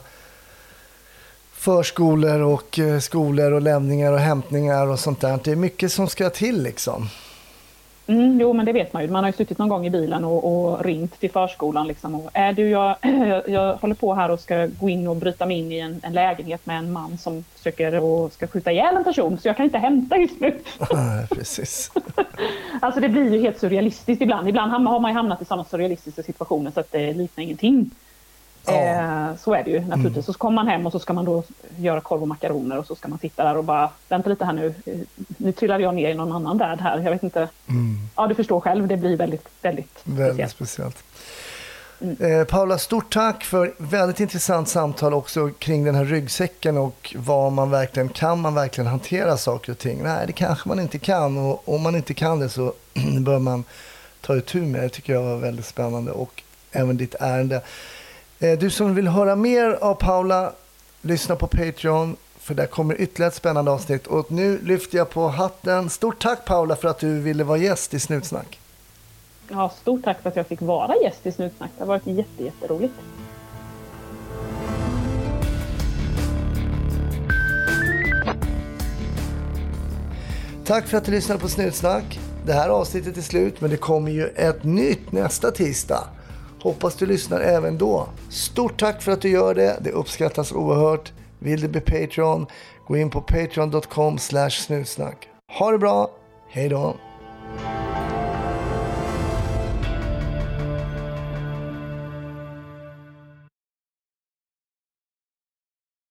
[1.54, 5.40] förskolor och eh, skolor och lämningar och hämtningar och sånt där.
[5.44, 7.10] Det är mycket som ska till liksom.
[8.08, 9.10] Mm, jo, men det vet man ju.
[9.10, 11.88] Man har ju suttit någon gång i bilen och, och ringt till förskolan.
[11.88, 12.96] Liksom, och, är du, jag,
[13.48, 16.14] jag, håller på här och ska gå in och bryta mig in i en, en
[16.14, 19.66] lägenhet med en man som försöker och ska skjuta ihjäl en person, så jag kan
[19.66, 20.60] inte hämta just nu.
[20.94, 21.92] Nej, Precis.
[22.82, 24.50] Alltså det blir ju helt surrealistiskt ibland.
[24.50, 27.92] Ibland har man ju hamnat i sådana surrealistiska situationer så att det liknar ingenting.
[28.74, 30.26] Eh, så är det ju naturligtvis.
[30.26, 31.44] Så kommer man hem och så ska man då
[31.78, 34.54] göra korv och makaroner och så ska man sitta där och bara, vänta lite här
[34.54, 34.74] nu,
[35.38, 37.00] nu trillar jag ner i någon annan värld här.
[37.00, 37.48] Jag vet inte.
[38.16, 40.52] Ja, du förstår själv, det blir väldigt, väldigt Väldigt speciellt.
[40.52, 41.04] speciellt.
[42.20, 47.52] Eh, Paula, stort tack för väldigt intressant samtal också kring den här ryggsäcken och vad
[47.52, 50.04] man verkligen kan man verkligen hantera saker och ting.
[50.04, 52.74] Nej, det kanske man inte kan och om man inte kan det så
[53.20, 53.64] bör man
[54.22, 54.90] ta itu med det.
[54.90, 57.62] tycker jag var väldigt spännande och även ditt ärende.
[58.40, 60.54] Eh, Du som vill höra mer av Paula,
[61.02, 64.08] lyssna på Patreon för där kommer ytterligare ett spännande avsnitt.
[64.08, 65.90] Och nu lyfter jag på hatten.
[65.90, 68.60] Stort tack Paula för att du ville vara gäst i Snutsnack.
[69.50, 71.70] Ja, stort tack för att jag fick vara gäst i Snutsnack.
[71.78, 72.94] Det har varit jätte, jätteroligt.
[80.66, 82.20] Tack för att du lyssnade på Snutsnack.
[82.46, 86.04] Det här avsnittet är slut, men det kommer ju ett nytt nästa tisdag.
[86.66, 88.08] Hoppas du lyssnar även då.
[88.30, 89.78] Stort tack för att du gör det.
[89.82, 91.14] Det uppskattas oerhört.
[91.40, 92.46] Vill du bli Patreon?
[92.88, 94.18] Gå in på patreon.com
[94.50, 95.28] snutsnack.
[95.60, 96.12] Ha det bra.
[96.50, 96.96] Hej då.